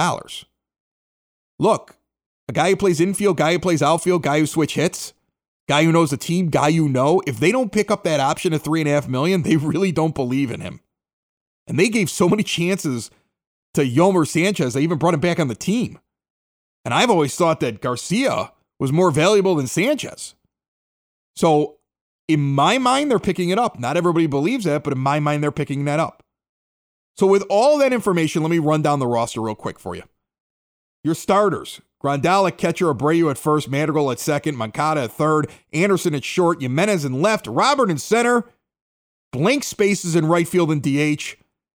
Look, 1.59 1.98
a 2.49 2.53
guy 2.53 2.71
who 2.71 2.77
plays 2.77 3.01
infield, 3.01 3.37
guy 3.37 3.53
who 3.53 3.59
plays 3.59 3.83
outfield, 3.83 4.23
guy 4.23 4.41
who 4.41 4.47
switch 4.47 4.75
hits, 4.75 5.13
guy 5.69 5.85
who 5.85 5.93
knows 5.93 6.11
the 6.11 6.17
team, 6.17 6.49
guy 6.49 6.69
you 6.69 6.89
know. 6.89 7.23
If 7.27 7.39
they 7.39 7.53
don't 7.53 7.73
pick 7.73 7.91
up 7.91 8.05
that 8.05 8.21
option 8.21 8.53
of 8.53 8.63
3.5 8.63 9.09
million, 9.09 9.43
they 9.43 9.57
really 9.59 9.93
don't 9.93 10.15
believe 10.15 10.51
in 10.51 10.61
him. 10.61 10.81
And 11.67 11.79
they 11.79 11.89
gave 11.89 12.09
so 12.09 12.29
many 12.29 12.43
chances 12.43 13.11
to 13.75 13.83
Yolmer 13.83 14.27
Sanchez, 14.27 14.75
they 14.75 14.81
even 14.81 14.99
brought 14.99 15.15
him 15.15 15.21
back 15.21 15.39
on 15.39 15.49
the 15.49 15.55
team. 15.55 15.99
And 16.85 16.95
I've 16.95 17.11
always 17.11 17.37
thought 17.37 17.61
that 17.61 17.83
Garcia 17.83 18.53
was 18.79 18.93
more 18.93 19.11
valuable 19.11 19.55
than 19.55 19.67
Sanchez. 19.67 20.35
So 21.37 21.77
in 22.29 22.41
my 22.41 22.79
mind, 22.79 23.11
they're 23.11 23.19
picking 23.19 23.51
it 23.51 23.59
up. 23.59 23.79
Not 23.79 23.97
everybody 23.97 24.27
believes 24.27 24.65
that, 24.65 24.85
but 24.85 24.95
in 24.95 24.99
my 24.99 25.21
mind, 25.21 25.43
they're 25.43 25.53
picking 25.53 25.85
that 25.85 26.01
up. 26.01 26.23
So 27.17 27.27
with 27.27 27.45
all 27.51 27.79
that 27.79 27.93
information, 27.93 28.43
let 28.43 28.51
me 28.51 28.59
run 28.59 28.81
down 28.81 29.01
the 29.01 29.07
roster 29.07 29.41
real 29.41 29.55
quick 29.55 29.79
for 29.79 29.95
you. 29.95 30.05
Your 31.09 31.14
starters 31.14 31.81
Grandal 32.05 32.47
at 32.47 32.59
catcher, 32.59 32.92
Abreu 32.92 33.31
at 33.31 33.38
first, 33.38 33.71
Madrigal 33.71 34.11
at 34.11 34.21
second, 34.21 34.59
Moncada 34.59 35.05
at 35.05 35.11
third, 35.11 35.49
Anderson 35.73 36.14
at 36.14 36.23
short, 36.23 36.61
Jimenez 36.61 37.03
in 37.03 37.23
left, 37.23 37.47
Robert 37.47 37.88
in 37.88 37.97
center, 37.97 38.44
blank 39.33 39.64
spaces 39.64 40.14
in 40.14 40.27
right 40.27 40.47
field 40.47 40.71
and 40.71 40.83
DH. 40.83 41.37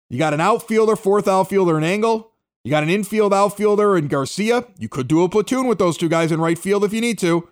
You 0.09 0.17
got 0.17 0.33
an 0.33 0.41
outfielder, 0.41 0.97
fourth 0.97 1.29
outfielder 1.29 1.77
in 1.77 1.85
Engel. 1.85 2.33
You 2.65 2.71
got 2.71 2.83
an 2.83 2.89
infield 2.89 3.35
outfielder 3.35 3.99
in 3.99 4.09
Garcia. 4.09 4.65
You 4.79 4.89
could 4.89 5.09
do 5.09 5.23
a 5.23 5.29
platoon 5.29 5.67
with 5.67 5.79
those 5.79 5.99
two 5.99 6.09
guys 6.09 6.33
in 6.33 6.41
right 6.41 6.59
field 6.59 6.83
if 6.83 6.95
you 6.95 7.03
need 7.03 7.19
to. 7.19 7.51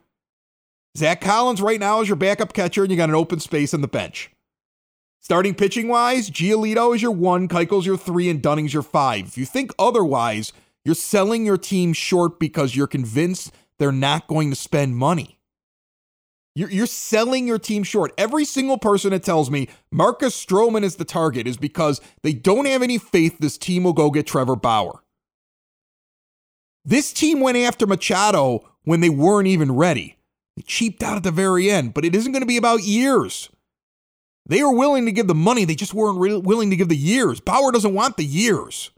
Zach 0.97 1.21
Collins 1.21 1.61
right 1.61 1.79
now 1.79 2.01
is 2.01 2.09
your 2.09 2.17
backup 2.17 2.55
catcher, 2.55 2.85
and 2.85 2.91
you 2.91 2.97
got 2.97 3.11
an 3.11 3.15
open 3.15 3.39
space 3.39 3.75
on 3.75 3.83
the 3.83 3.87
bench. 3.87 4.31
Starting 5.21 5.55
pitching 5.55 5.89
wise, 5.89 6.31
Giolito 6.31 6.95
is 6.95 7.03
your 7.03 7.13
one, 7.13 7.49
Keuchel's 7.49 7.85
your 7.85 7.99
three, 7.99 8.31
and 8.31 8.41
Dunning's 8.41 8.73
your 8.73 8.83
five. 8.83 9.27
If 9.27 9.37
you 9.37 9.45
think 9.45 9.73
otherwise, 9.79 10.55
you're 10.87 10.95
selling 10.95 11.45
your 11.45 11.59
team 11.59 11.93
short 11.93 12.39
because 12.39 12.77
you're 12.77 12.87
convinced 12.87 13.53
they're 13.81 13.91
not 13.91 14.29
going 14.29 14.51
to 14.51 14.57
spend 14.57 14.97
money. 14.97 15.41
You're, 16.55 16.71
you're 16.71 16.87
selling 16.87 17.49
your 17.49 17.59
team 17.59 17.83
short. 17.83 18.13
Every 18.17 18.45
single 18.45 18.79
person 18.79 19.11
that 19.11 19.25
tells 19.25 19.51
me 19.51 19.69
Marcus 19.91 20.33
Stroman 20.33 20.85
is 20.85 20.95
the 20.95 21.05
target 21.05 21.49
is 21.49 21.57
because 21.57 22.01
they 22.23 22.33
don't 22.33 22.67
have 22.67 22.83
any 22.83 22.99
faith 22.99 23.37
this 23.41 23.59
team 23.59 23.83
will 23.83 23.95
go 23.95 24.13
get 24.13 24.29
Trevor 24.29 24.55
Bauer. 24.55 25.03
This 26.85 27.13
team 27.13 27.41
went 27.41 27.59
after 27.59 27.85
Machado 27.85 28.65
when 28.85 29.01
they 29.01 29.11
weren't 29.11 29.49
even 29.49 29.73
ready. 29.73 30.17
They 30.55 30.63
cheaped 30.63 31.03
out 31.03 31.17
at 31.17 31.25
the 31.25 31.33
very 31.33 31.69
end, 31.69 31.95
but 31.95 32.05
it 32.05 32.15
isn't 32.15 32.31
going 32.31 32.43
to 32.43 32.47
be 32.47 32.59
about 32.59 32.85
years. 32.85 33.51
They 34.49 34.63
were 34.63 34.73
willing 34.73 35.05
to 35.07 35.13
give 35.13 35.27
the 35.27 35.35
money, 35.35 35.65
they 35.65 35.75
just 35.75 35.95
weren't 35.95 36.21
really 36.21 36.39
willing 36.39 36.71
to 36.71 36.77
give 36.77 36.89
the 36.89 36.97
years. 36.97 37.41
Bauer 37.41 37.73
doesn't 37.73 37.93
want 37.93 38.17
the 38.17 38.25
years. 38.25 38.93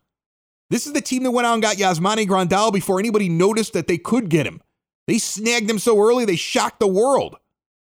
This 0.70 0.86
is 0.86 0.92
the 0.92 1.00
team 1.00 1.22
that 1.22 1.30
went 1.30 1.46
out 1.46 1.54
and 1.54 1.62
got 1.62 1.76
Yasmani 1.76 2.26
Grandal 2.26 2.72
before 2.72 2.98
anybody 2.98 3.28
noticed 3.28 3.72
that 3.72 3.86
they 3.86 3.98
could 3.98 4.28
get 4.28 4.46
him. 4.46 4.60
They 5.06 5.18
snagged 5.18 5.70
him 5.70 5.78
so 5.78 5.98
early, 6.00 6.24
they 6.24 6.36
shocked 6.36 6.80
the 6.80 6.86
world. 6.86 7.36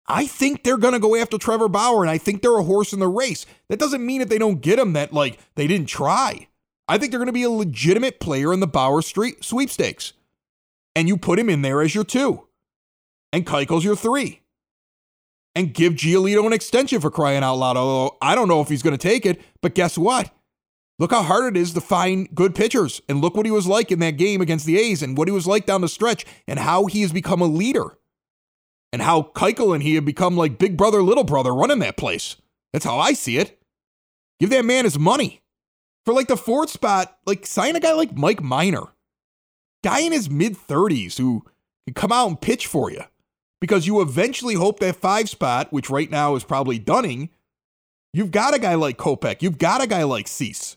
I 0.08 0.26
think 0.26 0.64
they're 0.64 0.78
going 0.78 0.94
to 0.94 1.00
go 1.00 1.16
after 1.18 1.38
Trevor 1.38 1.68
Bauer, 1.68 2.02
and 2.02 2.10
I 2.10 2.18
think 2.18 2.42
they're 2.42 2.58
a 2.58 2.64
horse 2.64 2.94
in 2.94 3.00
the 3.00 3.10
race. 3.10 3.46
That 3.68 3.80
doesn't 3.80 4.06
mean 4.06 4.22
if 4.22 4.30
they 4.30 4.38
don't 4.38 4.62
get 4.62 4.80
him 4.80 4.94
that, 4.94 5.12
like, 5.12 5.38
they 5.56 5.68
didn't 5.68 5.90
try. 5.90 6.48
I 6.88 6.98
think 6.98 7.12
they're 7.12 7.20
going 7.20 7.28
to 7.28 7.34
be 7.34 7.44
a 7.44 7.50
legitimate 7.50 8.22
player 8.22 8.54
in 8.54 8.62
the 8.62 8.68
Bauer 8.68 9.02
Street 9.02 9.44
sweepstakes. 9.44 10.14
And 10.96 11.10
you 11.10 11.18
put 11.18 11.40
him 11.40 11.50
in 11.50 11.62
there 11.62 11.82
as 11.82 11.94
your 11.94 12.06
two. 12.06 12.48
And 13.34 13.46
Keuchel's 13.46 13.84
your 13.84 13.98
three. 13.98 14.42
And 15.54 15.74
give 15.74 15.94
Giolito 15.94 16.46
an 16.46 16.54
extension 16.54 17.02
for 17.02 17.12
crying 17.12 17.44
out 17.44 17.56
loud. 17.56 17.76
Although 17.76 18.18
I 18.22 18.36
don't 18.36 18.48
know 18.48 18.62
if 18.62 18.70
he's 18.70 18.84
going 18.84 18.98
to 18.98 19.08
take 19.08 19.26
it, 19.26 19.42
but 19.62 19.76
guess 19.76 19.98
what? 19.98 20.32
Look 21.00 21.12
how 21.12 21.22
hard 21.22 21.56
it 21.56 21.60
is 21.60 21.74
to 21.74 21.82
find 21.82 22.34
good 22.34 22.56
pitchers. 22.56 23.02
And 23.08 23.22
look 23.22 23.36
what 23.36 23.46
he 23.46 23.52
was 23.52 23.68
like 23.68 23.92
in 23.92 24.00
that 24.00 24.18
game 24.18 24.42
against 24.42 24.66
the 24.66 24.80
A's 24.80 25.04
and 25.04 25.18
what 25.18 25.28
he 25.28 25.32
was 25.32 25.46
like 25.46 25.66
down 25.66 25.82
the 25.82 25.88
stretch 25.88 26.26
and 26.48 26.60
how 26.60 26.86
he 26.86 27.02
has 27.02 27.12
become 27.12 27.42
a 27.42 27.46
leader 27.46 27.98
and 28.92 29.02
how 29.02 29.22
Keuchel 29.22 29.74
and 29.74 29.84
he 29.84 29.96
have 29.96 30.06
become 30.06 30.36
like 30.36 30.58
big 30.58 30.76
brother, 30.76 31.04
little 31.04 31.24
brother 31.24 31.54
running 31.54 31.80
that 31.80 31.98
place. 31.98 32.36
That's 32.74 32.86
how 32.86 32.98
I 32.98 33.14
see 33.14 33.38
it. 33.38 33.62
Give 34.40 34.50
that 34.50 34.66
man 34.66 34.86
his 34.86 34.98
money. 34.98 35.42
For 36.06 36.14
like 36.14 36.28
the 36.28 36.38
fourth 36.38 36.70
spot, 36.70 37.18
like 37.26 37.46
sign 37.46 37.76
a 37.76 37.80
guy 37.80 37.92
like 37.92 38.16
Mike 38.16 38.42
Minor, 38.42 38.84
guy 39.84 40.00
in 40.00 40.14
his 40.14 40.30
mid 40.30 40.56
30s 40.58 41.18
who 41.18 41.44
can 41.86 41.94
come 41.94 42.12
out 42.12 42.28
and 42.28 42.40
pitch 42.40 42.66
for 42.66 42.90
you. 42.90 43.02
Because 43.60 43.88
you 43.88 44.02
eventually 44.02 44.54
hope 44.54 44.80
that 44.80 44.96
five 44.96 45.30
spot, 45.30 45.74
which 45.74 45.90
right 45.90 46.10
now 46.10 46.36
is 46.36 46.44
probably 46.44 46.80
Dunning, 46.80 47.30
you've 48.14 48.32
got 48.32 48.56
a 48.56 48.60
guy 48.60 48.76
like 48.76 48.98
Kopech, 48.98 49.42
you've 49.42 49.58
got 49.58 49.84
a 49.84 49.88
guy 49.88 50.04
like 50.04 50.28
Cease. 50.28 50.77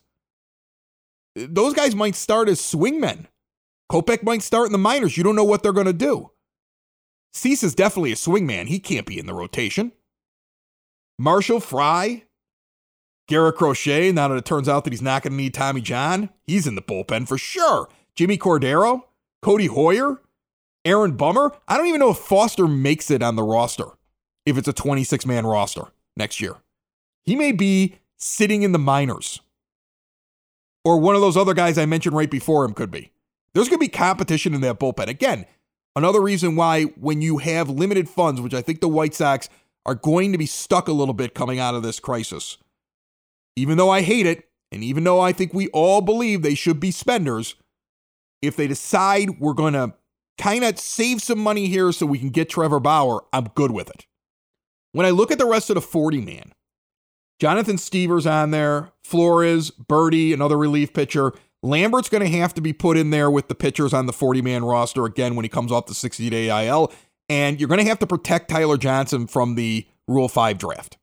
Those 1.35 1.75
guys 1.75 1.95
might 1.95 2.17
start 2.17 2.49
as 2.49 2.61
swingmen. 2.61 3.27
Kopech 3.91 4.23
might 4.23 4.43
start 4.43 4.67
in 4.67 4.73
the 4.73 4.79
minors. 4.79 5.17
You 5.17 5.25
don't 5.25 5.37
know 5.37 5.45
what 5.45 5.63
they're 5.63 5.73
going 5.73 5.87
to 5.87 5.93
do. 5.93 6.31
Cease 7.33 7.63
is 7.63 7.75
definitely 7.75 8.13
a 8.13 8.17
swingman. 8.17 8.67
He 8.67 8.79
can't 8.79 9.07
be 9.07 9.19
in 9.19 9.27
the 9.27 9.35
rotation. 9.35 9.93
Marshall 11.19 11.61
Fry, 11.61 12.25
Garrett 13.29 13.57
Crochet, 13.57 14.11
now 14.11 14.29
that 14.29 14.37
it 14.37 14.45
turns 14.45 14.69
out 14.69 14.85
that 14.85 14.93
he's 14.93 15.03
not 15.03 15.23
going 15.23 15.33
to 15.33 15.37
need 15.37 15.55
Tommy 15.55 15.81
John, 15.81 16.31
he's 16.47 16.67
in 16.67 16.75
the 16.75 16.83
bullpen 16.83 17.29
for 17.29 17.39
sure. 17.39 17.89
Jimmy 18.15 18.39
Cordero, 18.39 19.03
Codi 19.43 19.69
Heuer, 19.69 20.19
Aaron 20.85 21.17
Bummer. 21.17 21.55
I 21.69 21.77
don't 21.77 21.87
even 21.87 22.01
know 22.01 22.11
if 22.11 22.19
Foster 22.19 22.67
makes 22.67 23.11
it 23.11 23.23
on 23.23 23.37
the 23.37 23.43
roster 23.43 23.87
if 24.47 24.57
it's 24.57 24.69
a 24.69 24.73
26 24.73 25.27
man 25.27 25.47
roster 25.47 25.85
next 26.17 26.41
year. 26.41 26.57
He 27.23 27.37
may 27.37 27.53
be 27.53 27.99
sitting 28.17 28.63
in 28.63 28.73
the 28.73 28.79
minors. 28.79 29.41
Or 30.85 30.99
one 30.99 31.15
of 31.15 31.21
those 31.21 31.37
other 31.37 31.55
guys 31.55 31.79
I 31.79 31.87
mentioned 31.87 32.17
right 32.17 32.31
before 32.31 32.65
him 32.65 32.75
could 32.75 32.91
be. 32.91 33.13
There's 33.55 33.69
going 33.69 33.79
to 33.79 33.85
be 33.85 33.89
competition 33.89 34.55
in 34.55 34.61
that 34.63 34.79
bullpen. 34.79 35.09
Again, 35.09 35.45
Another 35.97 36.21
reason 36.21 36.55
why, 36.55 36.85
when 36.85 37.21
you 37.21 37.39
have 37.39 37.69
limited 37.69 38.09
funds, 38.09 38.41
which 38.41 38.55
I 38.55 38.63
think 38.63 38.81
the 38.81 38.89
White 38.89 39.15
Sox 39.15 39.49
are 39.85 39.95
going 39.95 40.33
to 40.33 40.39
be 40.39 40.47
stuck 40.47 40.87
a 40.89 40.93
little 40.93 41.15
bit 41.15 41.35
coming 41.35 41.59
out 41.59 41.75
of 41.75 41.83
this 41.83 41.99
crisis, 41.99 42.59
even 43.57 43.77
though 43.77 43.91
I 43.91 44.03
hate 44.03 44.27
it, 44.27 44.49
and 44.71 44.85
even 44.85 45.03
though 45.03 45.21
I 45.21 45.33
think 45.33 45.53
we 45.53 45.69
all 45.69 46.01
believe 46.01 46.43
they 46.43 46.55
should 46.55 46.79
be 46.79 46.93
spenders, 46.93 47.57
if 48.41 48.55
they 48.55 48.69
decide 48.69 49.41
we're 49.41 49.53
going 49.53 49.73
to 49.73 49.95
kind 50.39 50.63
of 50.63 50.79
save 50.79 51.23
some 51.23 51.41
money 51.41 51.67
here 51.67 51.91
so 51.91 52.07
we 52.07 52.21
can 52.21 52.31
get 52.31 52.49
Trevor 52.49 52.81
Bauer, 52.81 53.25
I'm 53.33 53.49
good 53.55 53.73
with 53.73 53.91
it. 53.91 54.07
When 54.93 55.07
I 55.07 55.11
look 55.11 55.33
at 55.33 55.39
the 55.39 55.47
rest 55.47 55.71
of 55.71 55.75
the 55.75 55.81
40 55.81 56.21
man, 56.21 56.53
Jonathan 57.41 57.77
Stiever's 57.77 58.27
on 58.27 58.51
there, 58.51 58.93
Flores, 59.03 59.71
Burdi, 59.71 60.35
another 60.35 60.59
relief 60.59 60.93
pitcher. 60.93 61.33
Lambert's 61.63 62.11
going 62.11 62.23
to 62.23 62.39
have 62.39 62.53
to 62.55 62.61
be 62.61 62.75
put 62.75 62.99
in 62.99 63.11
there 63.11 63.31
with 63.31 63.49
the 63.49 63.55
pitchers 63.55 63.95
on 63.95 64.05
the 64.07 64.13
40 64.13 64.43
man 64.43 64.65
roster 64.65 65.07
again 65.07 65.35
when 65.35 65.45
he 65.45 65.49
comes 65.49 65.73
off 65.73 65.87
the 65.87 65.95
60 65.95 66.29
day 66.29 66.67
IL. 66.67 66.93
And 67.31 67.59
you're 67.59 67.69
going 67.69 67.81
to 67.81 67.89
have 67.89 67.99
to 68.01 68.07
protect 68.07 68.51
Tyler 68.51 68.77
Johnson 68.77 69.27
from 69.27 69.55
the 69.55 69.87
Rule 70.07 70.29
5 70.29 70.59
draft. 70.59 70.99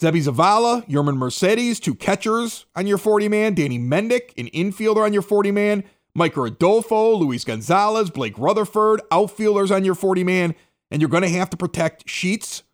Seby 0.00 0.22
Zavala, 0.22 0.86
Yermin 0.88 1.16
Mercedes, 1.16 1.80
two 1.80 1.94
catchers 1.94 2.66
on 2.76 2.86
your 2.86 2.98
40 2.98 3.28
man, 3.28 3.54
Danny 3.54 3.78
Mendick, 3.78 4.32
an 4.36 4.48
infielder 4.48 5.04
on 5.04 5.12
your 5.12 5.22
40 5.22 5.50
man, 5.50 5.84
Micker 6.16 6.46
Adolfo, 6.46 7.14
Luis 7.14 7.44
Gonzalez, 7.44 8.10
Blake 8.10 8.36
Rutherford, 8.36 9.00
outfielders 9.10 9.70
on 9.70 9.84
your 9.84 9.94
40 9.94 10.24
man, 10.24 10.54
and 10.90 11.00
you're 11.00 11.08
going 11.08 11.22
to 11.22 11.28
have 11.30 11.50
to 11.50 11.56
protect 11.56 12.08
Sheets, 12.08 12.64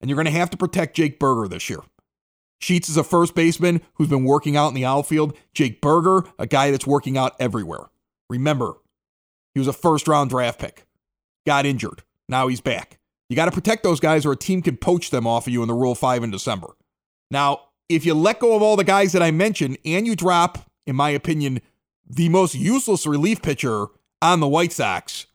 and 0.00 0.08
you're 0.10 0.16
going 0.16 0.26
to 0.26 0.38
have 0.38 0.50
to 0.50 0.56
protect 0.56 0.96
Jake 0.96 1.18
Burger 1.18 1.48
this 1.48 1.68
year. 1.70 1.80
Sheets 2.58 2.88
is 2.88 2.96
a 2.96 3.04
first 3.04 3.34
baseman 3.34 3.82
who's 3.94 4.08
been 4.08 4.24
working 4.24 4.56
out 4.56 4.68
in 4.68 4.74
the 4.74 4.84
outfield. 4.84 5.36
Jake 5.52 5.80
Burger, 5.80 6.24
a 6.38 6.46
guy 6.46 6.70
that's 6.70 6.86
working 6.86 7.18
out 7.18 7.36
everywhere. 7.38 7.86
Remember, 8.30 8.74
he 9.54 9.60
was 9.60 9.68
a 9.68 9.72
first 9.72 10.08
round 10.08 10.30
draft 10.30 10.58
pick, 10.58 10.86
got 11.46 11.66
injured. 11.66 12.02
Now 12.28 12.48
he's 12.48 12.60
back. 12.60 12.98
You 13.28 13.36
got 13.36 13.46
to 13.46 13.50
protect 13.52 13.82
those 13.82 14.00
guys 14.00 14.24
or 14.24 14.32
a 14.32 14.36
team 14.36 14.62
can 14.62 14.76
poach 14.76 15.10
them 15.10 15.26
off 15.26 15.46
of 15.46 15.52
you 15.52 15.62
in 15.62 15.68
the 15.68 15.74
Rule 15.74 15.94
5 15.94 16.22
in 16.24 16.30
December. 16.30 16.68
Now, 17.30 17.60
if 17.88 18.06
you 18.06 18.14
let 18.14 18.40
go 18.40 18.54
of 18.56 18.62
all 18.62 18.76
the 18.76 18.84
guys 18.84 19.12
that 19.12 19.22
I 19.22 19.30
mentioned 19.30 19.78
and 19.84 20.06
you 20.06 20.16
drop, 20.16 20.58
in 20.86 20.96
my 20.96 21.10
opinion, 21.10 21.60
the 22.08 22.28
most 22.28 22.54
useless 22.54 23.06
relief 23.06 23.42
pitcher 23.42 23.86
on 24.22 24.40
the 24.40 24.48
White 24.48 24.72
Sox, 24.72 25.26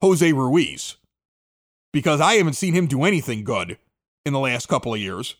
Jose 0.00 0.32
Ruiz. 0.32 0.96
because 1.92 2.20
I 2.20 2.34
haven't 2.34 2.54
seen 2.54 2.72
him 2.74 2.86
do 2.86 3.04
anything 3.04 3.42
good 3.44 3.76
in 4.24 4.32
the 4.32 4.38
last 4.38 4.68
couple 4.68 4.94
of 4.94 5.00
years. 5.00 5.36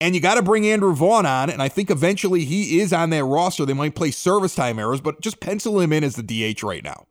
And 0.00 0.14
you 0.14 0.20
got 0.20 0.34
to 0.34 0.42
bring 0.42 0.66
Andrew 0.66 0.94
Vaughn 0.94 1.24
on, 1.24 1.48
and 1.48 1.62
I 1.62 1.68
think 1.68 1.90
eventually 1.90 2.44
he 2.44 2.80
is 2.80 2.92
on 2.92 3.10
that 3.10 3.24
roster. 3.24 3.64
They 3.64 3.72
might 3.72 3.94
play 3.94 4.10
service 4.10 4.54
time 4.54 4.78
errors, 4.78 5.00
but 5.00 5.20
just 5.20 5.40
pencil 5.40 5.80
him 5.80 5.92
in 5.92 6.04
as 6.04 6.16
the 6.16 6.22
DH 6.22 6.62
right 6.62 6.82
now. 6.82 7.06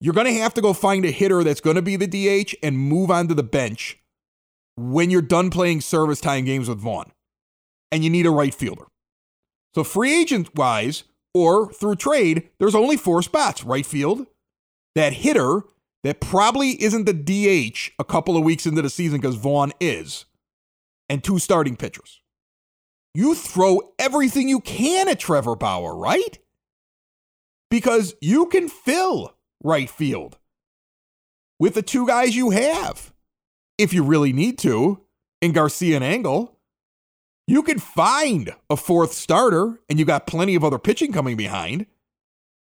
You're 0.00 0.14
going 0.14 0.26
to 0.26 0.40
have 0.40 0.54
to 0.54 0.60
go 0.60 0.72
find 0.72 1.04
a 1.04 1.10
hitter 1.10 1.44
that's 1.44 1.60
going 1.60 1.76
to 1.76 1.82
be 1.82 1.96
the 1.96 2.06
DH 2.06 2.54
and 2.62 2.78
move 2.78 3.10
on 3.10 3.28
to 3.28 3.34
the 3.34 3.42
bench 3.42 3.98
when 4.76 5.10
you're 5.10 5.22
done 5.22 5.50
playing 5.50 5.80
service 5.80 6.20
time 6.20 6.44
games 6.44 6.68
with 6.68 6.80
Vaughn. 6.80 7.12
And 7.92 8.02
you 8.02 8.10
need 8.10 8.26
a 8.26 8.30
right 8.30 8.54
fielder. 8.54 8.86
So, 9.74 9.84
free 9.84 10.18
agent 10.20 10.54
wise 10.56 11.04
or 11.32 11.72
through 11.72 11.96
trade, 11.96 12.48
there's 12.58 12.74
only 12.74 12.96
four 12.96 13.22
spots 13.22 13.64
right 13.64 13.86
field, 13.86 14.26
that 14.94 15.12
hitter 15.12 15.62
that 16.04 16.20
probably 16.20 16.80
isn't 16.80 17.06
the 17.06 17.12
DH 17.12 17.90
a 17.98 18.04
couple 18.04 18.36
of 18.36 18.44
weeks 18.44 18.66
into 18.66 18.82
the 18.82 18.90
season 18.90 19.20
because 19.20 19.34
Vaughn 19.34 19.72
is, 19.80 20.26
and 21.08 21.24
two 21.24 21.40
starting 21.40 21.76
pitchers 21.76 22.20
you 23.14 23.34
throw 23.34 23.92
everything 23.98 24.48
you 24.48 24.60
can 24.60 25.08
at 25.08 25.20
Trevor 25.20 25.54
Bauer, 25.54 25.96
right? 25.96 26.38
Because 27.70 28.14
you 28.20 28.46
can 28.46 28.68
fill 28.68 29.34
right 29.62 29.88
field 29.88 30.36
with 31.60 31.74
the 31.74 31.82
two 31.82 32.06
guys 32.06 32.36
you 32.36 32.50
have. 32.50 33.12
If 33.78 33.92
you 33.92 34.02
really 34.02 34.32
need 34.32 34.58
to, 34.58 35.04
in 35.40 35.52
Garcia 35.52 35.96
and 35.96 36.04
Engel. 36.04 36.58
you 37.46 37.62
can 37.62 37.78
find 37.78 38.54
a 38.70 38.76
fourth 38.76 39.12
starter 39.12 39.78
and 39.90 39.98
you 39.98 40.06
got 40.06 40.26
plenty 40.26 40.54
of 40.54 40.64
other 40.64 40.78
pitching 40.78 41.12
coming 41.12 41.36
behind. 41.36 41.84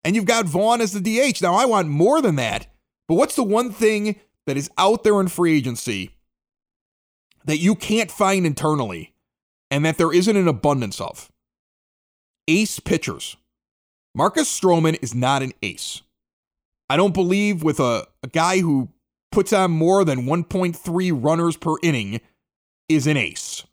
And 0.03 0.17
you've 0.17 0.25
got 0.25 0.47
Vaughn 0.47 0.81
as 0.81 0.93
the 0.93 1.01
DH. 1.01 1.41
Now, 1.41 1.55
I 1.55 1.65
want 1.65 1.87
more 1.87 2.21
than 2.21 2.35
that. 2.37 2.67
But 3.13 3.19
what's 3.19 3.37
the 3.37 3.43
one 3.43 3.71
thing 3.71 4.17
that 4.47 4.57
is 4.57 4.71
out 4.79 5.05
there 5.05 5.21
in 5.21 5.29
free 5.29 5.55
agency 5.55 6.13
that 7.45 7.59
you 7.59 7.75
can't 7.75 8.11
find 8.11 8.47
internally 8.47 9.13
and 9.71 9.85
that 9.85 9.99
there 9.99 10.15
isn't 10.15 10.35
an 10.35 10.49
abundance 10.49 10.99
of. 10.99 11.31
Ace 12.49 12.81
pitchers. 12.81 13.37
Marcus 14.15 14.49
Stroman 14.49 14.99
is 15.03 15.15
not 15.15 15.43
an 15.43 15.53
ace. 15.63 16.01
I 16.89 16.97
don't 16.97 17.13
believe 17.13 17.63
with 17.63 17.81
a, 17.81 18.07
a 18.23 18.29
guy 18.29 18.61
who 18.61 18.89
puts 19.31 19.53
on 19.53 19.73
more 19.73 20.07
than 20.07 20.25
1.3 20.25 21.23
runners 21.23 21.59
per 21.59 21.75
inning 21.83 22.19
is 22.89 23.07
an 23.07 23.19
ace. 23.19 23.65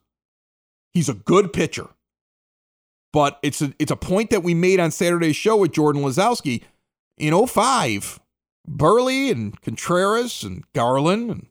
He's 0.94 1.08
a 1.08 1.14
good 1.14 1.54
pitcher. 1.54 1.88
But 3.14 3.40
it's 3.42 3.62
a, 3.62 3.74
it's 3.80 3.90
a 3.90 3.96
point 3.96 4.32
that 4.32 4.44
we 4.44 4.54
made 4.54 4.82
on 4.82 4.92
Saturday's 4.92 5.38
show 5.38 5.56
with 5.56 5.72
Jordan 5.72 6.02
Lazowski. 6.02 6.64
In 7.18 7.48
05, 7.48 8.20
Buehrle 8.68 9.32
and 9.32 9.60
Contreras 9.62 10.44
and 10.44 10.64
Garland 10.74 11.30
and 11.30 11.48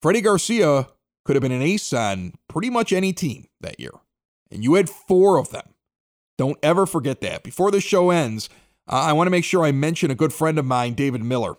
Freddie 0.00 0.20
Garcia 0.20 0.88
could 1.24 1.36
have 1.36 1.42
been 1.42 1.52
an 1.52 1.62
ace 1.62 1.92
on 1.92 2.34
pretty 2.48 2.70
much 2.70 2.92
any 2.92 3.12
team 3.12 3.46
that 3.60 3.78
year. 3.78 3.92
And 4.50 4.64
you 4.64 4.74
had 4.74 4.90
four 4.90 5.38
of 5.38 5.50
them. 5.50 5.74
Don't 6.38 6.58
ever 6.62 6.86
forget 6.86 7.20
that. 7.20 7.42
Before 7.42 7.70
the 7.70 7.80
show 7.80 8.10
ends, 8.10 8.48
I 8.88 9.12
want 9.12 9.26
to 9.26 9.30
make 9.30 9.44
sure 9.44 9.64
I 9.64 9.72
mention 9.72 10.10
a 10.10 10.16
good 10.16 10.32
friend 10.32 10.58
of 10.58 10.64
mine, 10.64 10.94
David 10.94 11.22
Miller. 11.22 11.54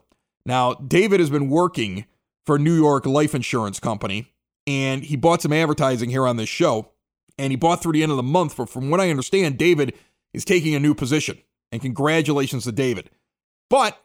Now, 0.46 0.74
David 0.74 1.20
has 1.20 1.30
been 1.30 1.50
working 1.50 2.06
for 2.46 2.60
New 2.60 2.76
York 2.76 3.06
Life 3.06 3.34
Insurance 3.34 3.80
Company, 3.80 4.28
and 4.68 5.04
he 5.04 5.16
bought 5.16 5.42
some 5.42 5.54
advertising 5.54 6.10
here 6.10 6.28
on 6.28 6.36
this 6.36 6.50
show, 6.50 6.92
and 7.38 7.52
he 7.52 7.56
bought 7.56 7.82
through 7.82 7.94
the 7.94 8.04
end 8.04 8.12
of 8.12 8.18
the 8.18 8.24
month. 8.24 8.58
But 8.58 8.70
from 8.70 8.90
what 8.90 9.00
I 9.00 9.10
understand, 9.10 9.58
David 9.58 9.94
is 10.34 10.44
taking 10.44 10.76
a 10.76 10.80
new 10.80 10.94
position, 10.94 11.38
and 11.72 11.82
congratulations 11.82 12.66
to 12.66 12.74
David. 12.74 13.10
But 13.70 13.98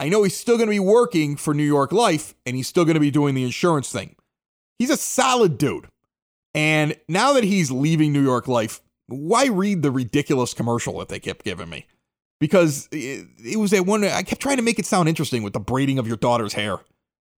I 0.00 0.08
know 0.08 0.22
he's 0.22 0.36
still 0.36 0.56
going 0.56 0.66
to 0.66 0.72
be 0.72 0.80
working 0.80 1.36
for 1.36 1.52
New 1.52 1.62
York 1.62 1.92
Life, 1.92 2.34
and 2.46 2.56
he's 2.56 2.66
still 2.66 2.86
going 2.86 2.94
to 2.94 3.00
be 3.00 3.10
doing 3.10 3.34
the 3.34 3.44
insurance 3.44 3.92
thing. 3.92 4.16
He's 4.78 4.88
a 4.88 4.96
solid 4.96 5.58
dude. 5.58 5.88
And 6.54 6.96
now 7.06 7.34
that 7.34 7.44
he's 7.44 7.70
leaving 7.70 8.10
New 8.10 8.22
York 8.22 8.48
Life, 8.48 8.80
why 9.08 9.46
read 9.46 9.82
the 9.82 9.90
ridiculous 9.90 10.54
commercial 10.54 10.98
that 10.98 11.08
they 11.08 11.20
kept 11.20 11.44
giving 11.44 11.68
me? 11.68 11.86
Because 12.40 12.88
it, 12.90 13.58
was 13.58 13.72
that 13.72 13.84
one, 13.84 14.02
I 14.02 14.22
kept 14.22 14.40
trying 14.40 14.56
to 14.56 14.62
make 14.62 14.78
it 14.78 14.86
sound 14.86 15.06
interesting 15.06 15.42
with 15.42 15.52
the 15.52 15.60
braiding 15.60 15.98
of 15.98 16.08
your 16.08 16.16
daughter's 16.16 16.54
hair 16.54 16.78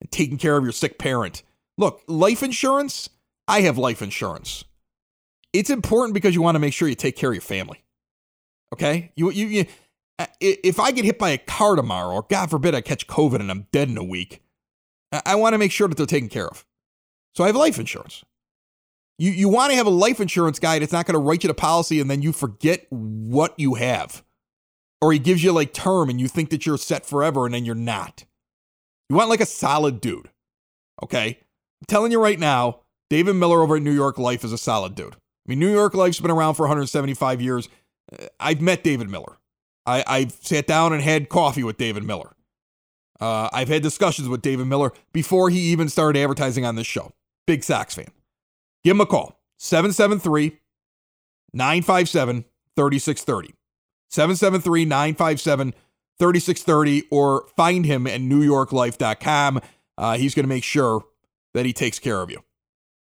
and 0.01 0.11
taking 0.13 0.39
care 0.39 0.57
of 0.57 0.63
your 0.63 0.73
sick 0.73 0.99
parent. 0.99 1.43
Look, 1.77 2.01
life 2.07 2.45
insurance, 2.45 3.11
I 3.49 3.63
have 3.63 3.77
life 3.77 4.03
insurance. 4.03 4.65
It's 5.53 5.69
important 5.69 6.15
because 6.15 6.37
you 6.37 6.43
want 6.43 6.55
to 6.55 6.61
make 6.61 6.73
sure 6.73 6.89
you 6.89 6.95
take 6.95 7.17
care 7.17 7.31
of 7.31 7.35
your 7.35 7.43
family. 7.43 7.83
Okay? 8.73 9.11
You, 9.17 9.33
you, 9.33 9.47
you, 9.49 9.67
if 10.41 10.81
I 10.81 10.91
get 10.93 11.05
hit 11.05 11.19
by 11.19 11.31
a 11.31 11.39
car 11.39 11.77
tomorrow, 11.77 12.15
or 12.15 12.23
God 12.23 12.51
forbid 12.51 12.75
I 12.75 12.81
catch 12.81 13.07
COVID 13.07 13.41
and 13.41 13.51
I'm 13.51 13.67
dead 13.73 13.89
in 13.89 13.97
a 13.97 14.05
week, 14.05 14.43
I 15.27 15.35
want 15.35 15.55
to 15.55 15.59
make 15.59 15.73
sure 15.73 15.89
that 15.89 15.97
they're 15.97 16.07
taken 16.07 16.29
care 16.29 16.49
of. 16.49 16.65
So 17.35 17.45
I 17.45 17.49
have 17.49 17.57
life 17.57 17.79
insurance. 17.79 18.25
You, 19.19 19.31
you 19.31 19.49
want 19.49 19.71
to 19.71 19.77
have 19.77 19.87
a 19.87 19.91
life 19.91 20.21
insurance 20.21 20.59
guy 20.59 20.79
that's 20.79 20.93
not 20.93 21.07
going 21.07 21.15
to 21.15 21.19
write 21.19 21.45
you 21.45 21.49
the 21.49 21.55
policy 21.55 22.01
and 22.01 22.11
then 22.11 22.23
you 22.23 22.33
forget 22.33 22.87
what 22.91 23.55
you 23.59 23.75
have. 23.75 24.25
Or 25.01 25.13
he 25.13 25.19
gives 25.19 25.43
you 25.43 25.53
like 25.53 25.73
term 25.73 26.09
and 26.09 26.21
you 26.21 26.29
think 26.29 26.51
that 26.51 26.65
you're 26.65 26.79
set 26.79 27.05
forever 27.05 27.45
and 27.45 27.55
then 27.55 27.65
you're 27.65 27.75
not. 27.75 28.25
You 29.09 29.17
want 29.17 29.31
like 29.31 29.41
a 29.41 29.47
solid 29.47 30.01
dude. 30.01 30.31
Okay? 31.03 31.39
I'm 31.81 31.87
telling 31.87 32.13
you 32.13 32.23
right 32.23 32.39
now, 32.39 32.81
David 33.11 33.35
Miller 33.35 33.61
over 33.61 33.77
at 33.77 33.83
New 33.83 33.93
York 33.93 34.19
Life 34.19 34.45
is 34.45 34.53
a 34.53 34.59
solid 34.59 34.95
dude. 34.95 35.15
I 35.15 35.19
mean, 35.47 35.59
New 35.59 35.73
York 35.73 35.95
Life's 35.95 36.21
been 36.21 36.31
around 36.31 36.55
for 36.55 36.63
175 36.63 37.43
years. 37.43 37.69
Uh, 38.13 38.27
I've 38.41 38.61
met 38.61 38.83
David 38.85 39.11
Miller. 39.11 39.39
I, 39.87 40.05
I've 40.07 40.33
sat 40.33 40.67
down 40.67 40.93
and 40.93 41.03
had 41.03 41.29
coffee 41.29 41.65
with 41.65 41.77
David 41.77 42.05
Miller. 42.05 42.35
Uh, 43.21 43.49
I've 43.53 43.69
had 43.69 43.83
discussions 43.83 44.29
with 44.29 44.43
David 44.43 44.67
Miller 44.67 44.93
before 45.13 45.51
he 45.51 45.59
even 45.59 45.89
started 45.89 46.21
advertising 46.21 46.65
on 46.65 46.75
this 46.75 46.87
show. 46.87 47.13
Big 47.47 47.63
Sox 47.63 47.95
fan. 47.95 48.09
Give 48.85 48.97
him 48.97 49.01
a 49.01 49.07
call 49.07 49.39
773 49.59 50.59
957 51.53 52.45
3630. 52.77 53.55
773 54.11 54.85
957 54.85 55.75
3630 56.19 57.09
or 57.11 57.47
find 57.57 57.87
him 57.87 58.07
at 58.07 58.21
newyorklife.com. 58.21 59.61
Uh, 59.97 60.17
he's 60.17 60.35
going 60.35 60.45
to 60.45 60.49
make 60.49 60.65
sure 60.65 61.05
that 61.55 61.67
he 61.67 61.73
takes 61.73 61.99
care 61.99 62.21
of 62.21 62.31
you. 62.31 62.43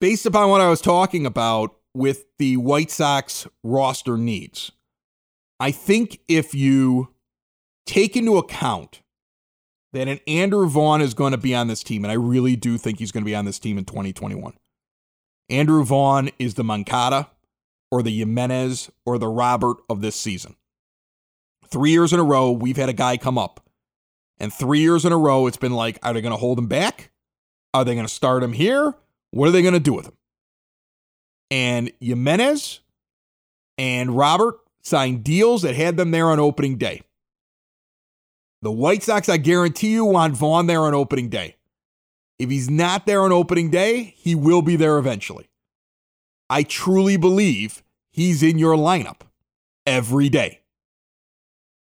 Based 0.00 0.26
upon 0.26 0.50
what 0.50 0.60
I 0.60 0.68
was 0.68 0.80
talking 0.80 1.26
about 1.26 1.76
with 1.94 2.24
the 2.38 2.56
White 2.56 2.90
Sox 2.90 3.46
roster 3.62 4.16
needs, 4.16 4.72
I 5.60 5.70
think 5.70 6.20
if 6.26 6.54
you 6.54 7.10
take 7.86 8.16
into 8.16 8.38
account 8.38 9.02
that 9.92 10.08
an 10.08 10.20
Andrew 10.26 10.66
Vaughn 10.66 11.02
is 11.02 11.12
going 11.12 11.32
to 11.32 11.38
be 11.38 11.54
on 11.54 11.68
this 11.68 11.82
team, 11.82 12.04
and 12.04 12.10
I 12.10 12.14
really 12.14 12.56
do 12.56 12.78
think 12.78 12.98
he's 12.98 13.12
going 13.12 13.22
to 13.22 13.30
be 13.30 13.34
on 13.34 13.44
this 13.44 13.58
team 13.58 13.76
in 13.76 13.84
2021. 13.84 14.54
Andrew 15.50 15.84
Vaughn 15.84 16.30
is 16.38 16.54
the 16.54 16.64
Moncada 16.64 17.28
or 17.90 18.02
the 18.02 18.16
Jimenez 18.16 18.90
or 19.04 19.18
the 19.18 19.28
Robert 19.28 19.78
of 19.90 20.00
this 20.00 20.16
season. 20.16 20.56
Three 21.68 21.90
years 21.90 22.12
in 22.12 22.20
a 22.20 22.24
row, 22.24 22.50
we've 22.50 22.76
had 22.76 22.88
a 22.88 22.94
guy 22.94 23.16
come 23.16 23.36
up. 23.36 23.68
And 24.38 24.52
three 24.52 24.80
years 24.80 25.04
in 25.04 25.12
a 25.12 25.18
row, 25.18 25.46
it's 25.46 25.58
been 25.58 25.74
like, 25.74 25.98
are 26.02 26.14
they 26.14 26.22
going 26.22 26.32
to 26.32 26.38
hold 26.38 26.58
him 26.58 26.68
back? 26.68 27.10
Are 27.74 27.84
they 27.84 27.94
going 27.94 28.06
to 28.06 28.12
start 28.12 28.42
him 28.42 28.54
here? 28.54 28.94
What 29.32 29.48
are 29.48 29.52
they 29.52 29.62
going 29.62 29.74
to 29.74 29.80
do 29.80 29.92
with 29.92 30.06
him? 30.06 30.16
And 31.50 31.92
Jimenez 32.00 32.80
and 33.76 34.16
Robert 34.16 34.59
signed 34.82 35.24
deals 35.24 35.62
that 35.62 35.74
had 35.74 35.96
them 35.96 36.10
there 36.10 36.26
on 36.26 36.38
opening 36.38 36.76
day. 36.76 37.02
The 38.62 38.70
White 38.72 39.02
Sox, 39.02 39.28
I 39.28 39.38
guarantee 39.38 39.92
you, 39.92 40.04
want 40.04 40.36
Vaughn 40.36 40.66
there 40.66 40.82
on 40.82 40.94
opening 40.94 41.28
day. 41.28 41.56
If 42.38 42.50
he's 42.50 42.70
not 42.70 43.06
there 43.06 43.22
on 43.22 43.32
opening 43.32 43.70
day, 43.70 44.14
he 44.16 44.34
will 44.34 44.62
be 44.62 44.76
there 44.76 44.98
eventually. 44.98 45.48
I 46.48 46.62
truly 46.62 47.16
believe 47.16 47.82
he's 48.10 48.42
in 48.42 48.58
your 48.58 48.76
lineup 48.76 49.20
every 49.86 50.28
day. 50.28 50.60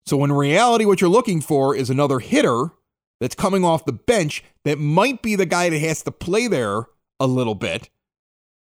So, 0.06 0.24
in 0.24 0.32
reality, 0.32 0.86
what 0.86 1.02
you're 1.02 1.10
looking 1.10 1.42
for 1.42 1.76
is 1.76 1.90
another 1.90 2.20
hitter 2.20 2.72
that's 3.20 3.36
coming 3.36 3.64
off 3.64 3.86
the 3.86 3.94
bench 3.94 4.44
that 4.64 4.78
might 4.78 5.22
be 5.22 5.36
the 5.36 5.46
guy 5.46 5.70
that 5.70 5.80
has 5.80 6.04
to 6.04 6.12
play 6.12 6.48
there 6.48 6.86
a 7.20 7.28
little 7.28 7.56
bit, 7.56 7.90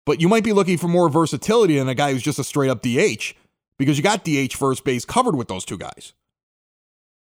but 0.05 0.19
you 0.19 0.27
might 0.27 0.43
be 0.43 0.53
looking 0.53 0.77
for 0.77 0.87
more 0.87 1.09
versatility 1.09 1.77
than 1.77 1.87
a 1.87 1.95
guy 1.95 2.11
who's 2.11 2.21
just 2.21 2.39
a 2.39 2.43
straight 2.43 2.69
up 2.69 2.81
DH 2.81 3.33
because 3.81 3.97
you 3.97 4.03
got 4.03 4.23
DH 4.23 4.53
first 4.53 4.83
base 4.83 5.05
covered 5.05 5.35
with 5.35 5.47
those 5.47 5.65
two 5.65 5.75
guys. 5.75 6.13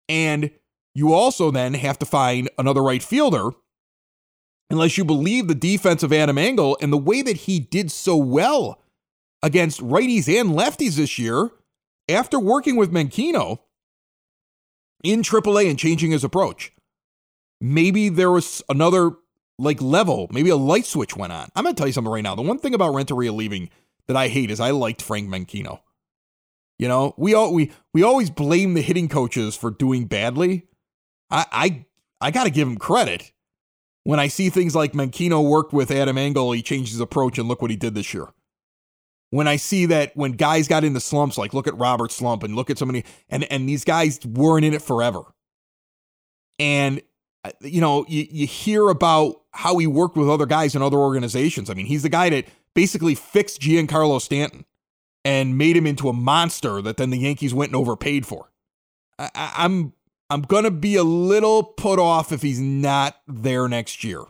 And 0.08 0.51
you 0.93 1.12
also 1.12 1.49
then 1.49 1.73
have 1.73 1.97
to 1.97 2.05
find 2.05 2.51
another 2.60 2.84
right 2.84 3.01
fielder 3.01 3.49
unless 4.69 4.95
you 4.95 5.03
believe 5.03 5.47
the 5.47 5.55
defense 5.55 6.03
of 6.03 6.13
Adam 6.13 6.38
Engel 6.38 6.77
and 6.79 6.93
the 6.93 6.99
way 6.99 7.23
that 7.23 7.36
he 7.36 7.60
did 7.60 7.89
so 7.89 8.15
well 8.15 8.79
against 9.41 9.81
righties 9.81 10.29
and 10.29 10.51
lefties 10.51 10.97
this 10.97 11.17
year 11.17 11.49
after 12.08 12.39
working 12.39 12.75
with 12.75 12.91
Menechino 12.91 13.58
in 15.03 15.23
AAA 15.23 15.67
and 15.67 15.79
changing 15.79 16.12
his 16.12 16.23
approach. 16.23 16.71
Maybe 17.60 18.08
there 18.10 18.29
was 18.29 18.62
another 18.69 19.13
like 19.58 19.81
level, 19.81 20.27
maybe 20.29 20.51
a 20.51 20.55
light 20.55 20.86
switch 20.86 21.17
went 21.17 21.34
on. 21.34 21.49
I'm 21.55 21.63
going 21.63 21.73
to 21.73 21.79
tell 21.79 21.88
you 21.88 21.93
something 21.93 22.13
right 22.13 22.21
now. 22.21 22.36
The 22.36 22.43
one 22.43 22.60
thing 22.60 22.75
about 22.75 22.93
Renteria 22.93 23.31
leaving 23.34 23.71
that 24.05 24.15
I 24.15 24.27
hate 24.27 24.51
is 24.51 24.60
I 24.60 24.69
liked 24.69 25.01
Frank 25.01 25.27
Menechino. 25.27 25.79
You 26.77 26.88
know, 26.88 27.13
we 27.17 27.33
all 27.33 27.53
we 27.53 27.71
we 27.93 28.03
always 28.03 28.29
blame 28.29 28.73
the 28.73 28.81
hitting 28.81 29.07
coaches 29.07 29.55
for 29.55 29.71
doing 29.71 30.05
badly. 30.05 30.67
I 31.29 31.45
I, 31.51 31.85
I 32.21 32.31
got 32.31 32.43
to 32.45 32.49
give 32.49 32.67
him 32.67 32.77
credit. 32.77 33.31
When 34.03 34.19
I 34.19 34.27
see 34.27 34.49
things 34.49 34.75
like 34.75 34.93
Menechino 34.93 35.47
worked 35.47 35.73
with 35.73 35.89
Adam 35.89 36.17
Engel, 36.17 36.51
he 36.51 36.61
changed 36.61 36.91
his 36.91 36.99
approach, 36.99 37.39
and 37.39 37.47
look 37.47 37.61
what 37.61 37.71
he 37.71 37.77
did 37.77 37.95
this 37.95 38.13
year. 38.13 38.27
When 39.31 39.47
I 39.47 39.55
see 39.55 39.88
that 39.88 40.15
when 40.15 40.33
guys 40.33 40.67
got 40.67 40.83
into 40.83 40.99
slumps, 40.99 41.38
like 41.38 41.53
look 41.53 41.67
at 41.67 41.77
Robert 41.77 42.11
Slump 42.11 42.43
and 42.43 42.55
look 42.55 42.69
at 42.69 42.77
so 42.77 42.85
many, 42.85 43.03
and, 43.29 43.43
and 43.51 43.67
these 43.67 43.83
guys 43.83 44.19
weren't 44.23 44.63
in 44.63 44.73
it 44.73 44.81
forever. 44.81 45.23
And, 46.59 47.01
uh, 47.43 47.51
you 47.61 47.81
know, 47.81 48.05
you, 48.07 48.27
you 48.29 48.45
hear 48.45 48.88
about 48.89 49.41
how 49.51 49.77
he 49.77 49.88
worked 49.88 50.15
with 50.15 50.29
other 50.29 50.45
guys 50.45 50.75
in 50.75 50.81
other 50.81 50.97
organizations. 50.97 51.69
I 51.69 51.73
mean, 51.73 51.88
he's 51.88 52.03
the 52.03 52.09
guy 52.09 52.29
that 52.29 52.45
basically 52.75 53.15
fixed 53.15 53.59
Giancarlo 53.59 54.21
Stanton 54.21 54.65
and 55.25 55.57
made 55.57 55.75
him 55.75 55.88
into 55.88 56.07
a 56.07 56.13
monster 56.13 56.81
that 56.83 56.97
then 56.97 57.09
the 57.09 57.17
Yankees 57.17 57.53
went 57.53 57.69
and 57.69 57.75
overpaid 57.75 58.25
for. 58.25 58.51
I, 59.17 59.53
I'm 59.57 59.93
I'm 60.29 60.43
gonna 60.43 60.71
be 60.71 60.95
a 60.95 61.03
little 61.03 61.63
put 61.63 61.99
off 61.99 62.31
if 62.31 62.43
he's 62.43 62.59
not 62.59 63.19
there 63.27 63.67
next 63.67 64.03
year. 64.03 64.23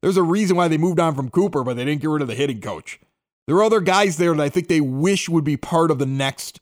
There's 0.00 0.16
a 0.16 0.22
reason 0.22 0.56
why 0.56 0.68
they 0.68 0.78
moved 0.78 0.98
on 0.98 1.14
from 1.14 1.30
Cooper, 1.30 1.62
but 1.62 1.76
they 1.76 1.84
didn't 1.84 2.00
get 2.00 2.10
rid 2.10 2.22
of 2.22 2.28
the 2.28 2.34
hitting 2.34 2.60
coach. 2.60 2.98
There 3.46 3.56
are 3.56 3.62
other 3.62 3.80
guys 3.80 4.16
there 4.16 4.34
that 4.34 4.42
I 4.42 4.48
think 4.48 4.68
they 4.68 4.80
wish 4.80 5.28
would 5.28 5.44
be 5.44 5.56
part 5.56 5.90
of 5.90 5.98
the 5.98 6.06
next, 6.06 6.60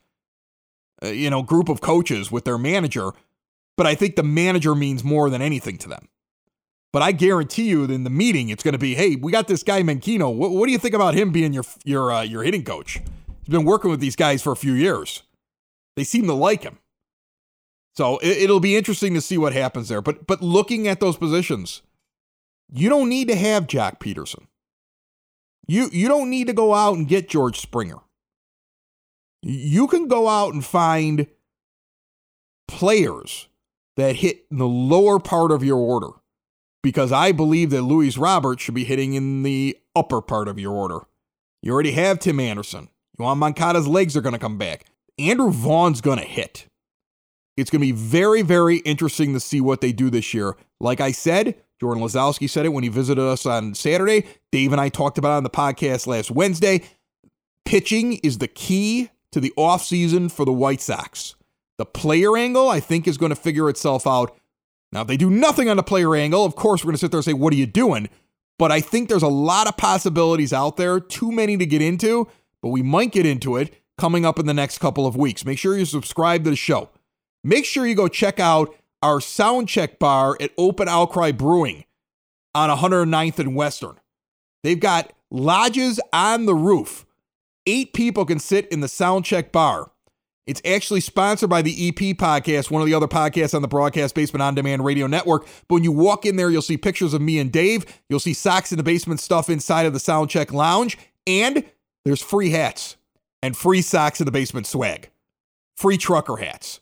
uh, 1.03 1.09
you 1.09 1.31
know, 1.31 1.43
group 1.43 1.69
of 1.69 1.81
coaches 1.81 2.31
with 2.31 2.45
their 2.45 2.59
manager. 2.59 3.11
But 3.77 3.87
I 3.87 3.95
think 3.95 4.17
the 4.17 4.23
manager 4.23 4.75
means 4.75 5.03
more 5.03 5.31
than 5.31 5.41
anything 5.41 5.79
to 5.79 5.89
them. 5.89 6.09
But 6.93 7.03
I 7.03 7.13
guarantee 7.13 7.69
you, 7.69 7.85
in 7.85 8.05
the 8.05 8.11
meeting, 8.11 8.49
it's 8.49 8.63
going 8.63 8.73
to 8.73 8.79
be, 8.79 8.95
"Hey, 8.95 9.15
we 9.15 9.31
got 9.31 9.47
this 9.47 9.63
guy 9.63 9.83
Menechino. 9.83 10.35
What, 10.35 10.51
what 10.51 10.67
do 10.67 10.73
you 10.73 10.79
think 10.79 10.95
about 10.95 11.15
him 11.15 11.31
being 11.31 11.53
your 11.53 11.65
your 11.85 12.13
uh, 12.13 12.23
your 12.23 12.43
hitting 12.43 12.65
coach? 12.65 13.01
Been 13.51 13.65
working 13.65 13.91
with 13.91 14.01
these 14.01 14.17
guys 14.17 14.43
for 14.43 14.53
a 14.53 14.57
few 14.57 14.73
years. 14.73 15.25
They 15.97 16.05
seem 16.05 16.27
to 16.27 16.35
like 16.35 16.63
him. 16.63 16.79
So 17.97 18.19
it, 18.19 18.39
it'll 18.45 18.61
be 18.61 18.77
interesting 18.77 19.13
to 19.15 19.21
see 19.21 19.37
what 19.37 19.53
happens 19.53 19.89
there. 19.89 20.01
But 20.01 20.27
but 20.27 20.41
looking 20.41 20.87
at 20.87 21.01
those 21.01 21.17
positions, 21.17 21.83
you 22.73 22.89
don't 22.89 23.09
need 23.09 23.29
to 23.29 23.35
have 23.35 23.67
Joc 23.67 23.99
Pederson. 23.99 24.47
You 25.67 25.91
you 25.93 26.09
don't 26.09 26.31
need 26.31 26.47
to 26.47 26.53
go 26.53 26.75
out 26.75 26.97
and 26.97 27.09
get 27.09 27.29
George 27.29 27.61
Springer. 27.61 27.99
You 29.43 29.89
can 29.89 30.07
go 30.07 30.29
out 30.29 30.55
and 30.55 30.65
find 30.65 31.27
players 32.69 33.49
that 33.97 34.17
hit 34.17 34.47
in 34.51 34.59
the 34.59 34.69
lower 34.69 35.19
part 35.19 35.51
of 35.51 35.65
your 35.65 35.79
order 35.79 36.11
because 36.83 37.13
I 37.13 37.33
believe 37.33 37.71
that 37.71 37.83
Luis 37.83 38.17
Roberts 38.17 38.63
should 38.63 38.75
be 38.75 38.85
hitting 38.85 39.15
in 39.15 39.43
the 39.43 39.77
upper 39.97 40.21
part 40.23 40.49
of 40.49 40.59
your 40.59 40.73
order. 40.73 41.01
You 41.63 41.73
already 41.73 41.93
have 41.93 42.21
Tim 42.21 42.41
Anderson. 42.41 42.89
You 43.19 43.25
want 43.25 43.41
Moncada's 43.41 43.87
legs 43.87 44.17
are 44.17 44.21
going 44.21 44.35
to 44.35 44.39
come 44.39 44.59
back. 44.59 44.87
Andrew 45.19 45.51
Vaughn's 45.51 46.01
going 46.01 46.19
to 46.19 46.25
hit. 46.25 46.67
It's 47.57 47.71
going 47.71 47.81
to 47.81 47.87
be 47.87 47.93
very, 47.93 48.43
very 48.43 48.79
interesting 48.79 49.35
to 49.35 49.41
see 49.41 49.61
what 49.61 49.81
they 49.81 49.93
do 49.93 50.09
this 50.09 50.33
year. 50.33 50.57
Like 50.81 51.01
I 51.01 51.13
said, 51.13 51.57
Jordan 51.79 52.03
Lazowski 52.03 52.49
said 52.49 52.65
it 52.65 52.71
when 52.71 52.85
he 52.85 52.89
visited 52.89 53.23
us 53.23 53.45
on 53.45 53.75
Saturday. 53.75 54.27
Dave 54.51 54.73
and 54.73 54.81
I 54.81 54.89
talked 54.89 55.19
about 55.19 55.35
it 55.35 55.39
on 55.39 55.45
the 55.45 55.51
podcast 55.51 56.07
last 56.07 56.31
Wednesday. 56.31 56.83
Pitching 57.67 58.15
is 58.23 58.39
the 58.39 58.49
key 58.49 59.11
to 59.33 59.41
the 59.41 59.53
offseason 59.59 60.33
for 60.33 60.45
the 60.45 60.53
White 60.53 60.81
Sox. 60.81 61.35
The 61.77 61.85
player 61.85 62.37
angle, 62.37 62.69
I 62.69 62.81
think, 62.81 63.07
is 63.07 63.19
going 63.19 63.31
to 63.31 63.37
figure 63.37 63.69
itself 63.69 64.07
out 64.07 64.37
now, 64.93 65.03
if 65.03 65.07
they 65.07 65.17
do 65.17 65.31
nothing 65.31 65.69
on 65.69 65.77
the 65.77 65.83
player 65.83 66.15
angle, 66.17 66.45
of 66.45 66.57
course, 66.57 66.83
we're 66.83 66.89
going 66.89 66.97
to 66.97 66.99
sit 66.99 67.11
there 67.11 67.19
and 67.19 67.25
say, 67.25 67.33
What 67.33 67.53
are 67.53 67.57
you 67.57 67.67
doing? 67.67 68.09
But 68.59 68.73
I 68.73 68.81
think 68.81 69.09
there's 69.09 69.23
a 69.23 69.29
lot 69.29 69.69
of 69.69 69.77
possibilities 69.77 70.53
out 70.53 70.77
there, 70.77 71.01
too 71.01 71.33
many 71.33 71.57
to 71.57 71.65
get 71.65 71.81
into, 71.81 72.29
but 72.63 72.69
we 72.69 72.83
might 72.83 73.13
get 73.13 73.27
into 73.27 73.57
it 73.57 73.75
coming 73.99 74.25
up 74.25 74.39
in 74.39 74.47
the 74.47 74.55
next 74.55 74.79
couple 74.79 75.07
of 75.07 75.17
weeks. 75.17 75.45
Make 75.45 75.59
sure 75.59 75.77
you 75.77 75.85
subscribe 75.85 76.45
to 76.45 76.51
the 76.51 76.57
show. 76.57 76.91
Make 77.45 77.65
sure 77.65 77.87
you 77.87 77.95
go 77.95 78.09
check 78.09 78.41
out 78.41 78.75
our 79.03 79.21
sound 79.21 79.69
check 79.69 79.99
bar 79.99 80.37
at 80.41 80.53
Open 80.59 80.89
Outcry 80.89 81.33
Brewing 81.33 81.85
on 82.55 82.71
109th 82.71 83.39
and 83.39 83.55
Western. 83.55 83.97
They've 84.63 84.81
got 84.81 85.13
lodges 85.31 86.01
on 86.13 86.47
the 86.47 86.55
roof. 86.55 87.07
Eight 87.67 87.93
people 87.93 88.25
can 88.25 88.39
sit 88.39 88.69
in 88.69 88.81
the 88.81 88.89
sound 88.89 89.25
check 89.25 89.53
bar. 89.53 89.91
It's 90.47 90.63
actually 90.65 91.01
sponsored 91.01 91.49
by 91.49 91.63
the 91.63 91.89
EP 91.89 92.17
podcast, 92.17 92.71
one 92.71 92.83
of 92.83 92.87
the 92.87 92.95
other 92.95 93.07
podcasts 93.07 93.55
on 93.55 93.63
the 93.63 93.69
Broadcast 93.69 94.15
Basement 94.15 94.43
On 94.43 94.55
Demand 94.55 94.85
Radio 94.85 95.07
Network. 95.07 95.47
But 95.69 95.77
when 95.77 95.85
you 95.85 95.93
walk 95.93 96.27
in 96.27 96.37
there, 96.37 96.51
you'll 96.51 96.63
see 96.63 96.77
pictures 96.77 97.15
of 97.15 97.21
me 97.21 97.39
and 97.39 97.53
Dave. 97.53 97.85
You'll 98.09 98.19
see 98.19 98.35
Sox 98.35 98.73
in 98.73 98.79
the 98.79 98.83
Basement 98.83 99.21
stuff 99.21 99.49
inside 99.49 99.87
of 99.87 99.93
the 99.93 99.99
Soundcheck 99.99 100.53
Lounge. 100.53 100.99
And 101.27 101.65
there's 102.05 102.23
free 102.23 102.51
hats 102.51 102.97
and 103.43 103.57
free 103.57 103.83
Sox 103.83 104.21
in 104.21 104.25
the 104.25 104.33
Basement 104.33 104.67
swag, 104.67 105.11
free 105.77 105.99
trucker 105.99 106.37
hats, 106.37 106.81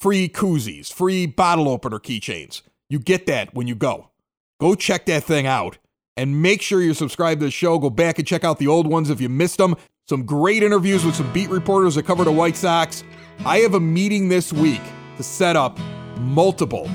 free 0.00 0.28
koozies, 0.28 0.92
free 0.92 1.26
bottle 1.26 1.68
opener 1.68 1.98
keychains. 1.98 2.62
You 2.88 2.98
get 2.98 3.26
that 3.26 3.54
when 3.54 3.66
you 3.66 3.74
go. 3.74 4.10
Go 4.60 4.74
check 4.74 5.06
that 5.06 5.24
thing 5.24 5.46
out 5.46 5.78
and 6.16 6.42
make 6.42 6.62
sure 6.62 6.80
you're 6.80 6.94
subscribed 6.94 7.40
to 7.40 7.46
the 7.46 7.50
show. 7.50 7.78
Go 7.78 7.90
back 7.90 8.18
and 8.18 8.26
check 8.26 8.44
out 8.44 8.58
the 8.58 8.68
old 8.68 8.86
ones 8.86 9.10
if 9.10 9.20
you 9.20 9.28
missed 9.28 9.58
them. 9.58 9.76
Some 10.08 10.24
great 10.24 10.62
interviews 10.62 11.04
with 11.04 11.14
some 11.14 11.32
beat 11.32 11.48
reporters 11.48 11.94
that 11.94 12.04
cover 12.04 12.24
the 12.24 12.32
White 12.32 12.56
Sox. 12.56 13.02
I 13.44 13.58
have 13.58 13.74
a 13.74 13.80
meeting 13.80 14.28
this 14.28 14.52
week 14.52 14.82
to 15.16 15.22
set 15.22 15.56
up 15.56 15.78
multiple 16.18 16.88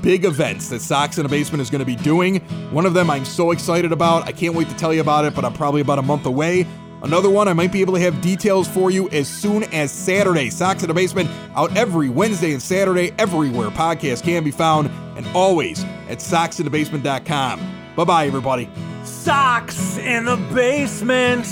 big 0.00 0.24
events 0.24 0.68
that 0.70 0.80
Sox 0.80 1.18
in 1.18 1.22
the 1.22 1.28
Basement 1.28 1.62
is 1.62 1.70
going 1.70 1.80
to 1.80 1.86
be 1.86 1.96
doing. 1.96 2.40
One 2.70 2.86
of 2.86 2.94
them 2.94 3.10
I'm 3.10 3.24
so 3.24 3.52
excited 3.52 3.92
about. 3.92 4.26
I 4.26 4.32
can't 4.32 4.54
wait 4.54 4.68
to 4.68 4.74
tell 4.76 4.92
you 4.92 5.00
about 5.00 5.24
it, 5.24 5.34
but 5.34 5.44
I'm 5.44 5.52
probably 5.52 5.80
about 5.80 5.98
a 5.98 6.02
month 6.02 6.26
away. 6.26 6.66
Another 7.04 7.30
one, 7.30 7.46
I 7.46 7.52
might 7.52 7.70
be 7.70 7.80
able 7.80 7.94
to 7.94 8.00
have 8.00 8.20
details 8.20 8.66
for 8.66 8.90
you 8.90 9.08
as 9.10 9.28
soon 9.28 9.62
as 9.64 9.92
Saturday. 9.92 10.50
Sox 10.50 10.82
in 10.82 10.88
the 10.88 10.94
Basement 10.94 11.30
out 11.54 11.76
every 11.76 12.08
Wednesday 12.08 12.52
and 12.52 12.62
Saturday, 12.62 13.12
everywhere 13.18 13.70
podcasts 13.70 14.22
can 14.22 14.42
be 14.42 14.50
found, 14.50 14.90
and 15.16 15.26
always 15.36 15.84
at 16.08 16.18
soxinthebasement.com. 16.18 17.60
Bye 17.94 18.04
bye, 18.04 18.26
everybody. 18.26 18.68
Sox 19.04 19.98
in 19.98 20.24
the 20.24 20.36
Basement 20.52 21.46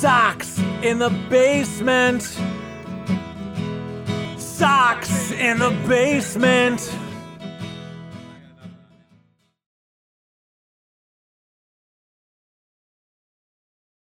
Sox 0.00 0.58
in 0.82 0.98
the 0.98 1.10
basement. 1.28 2.22
Sox 4.38 5.30
in 5.32 5.58
the 5.58 5.76
basement. 5.86 6.80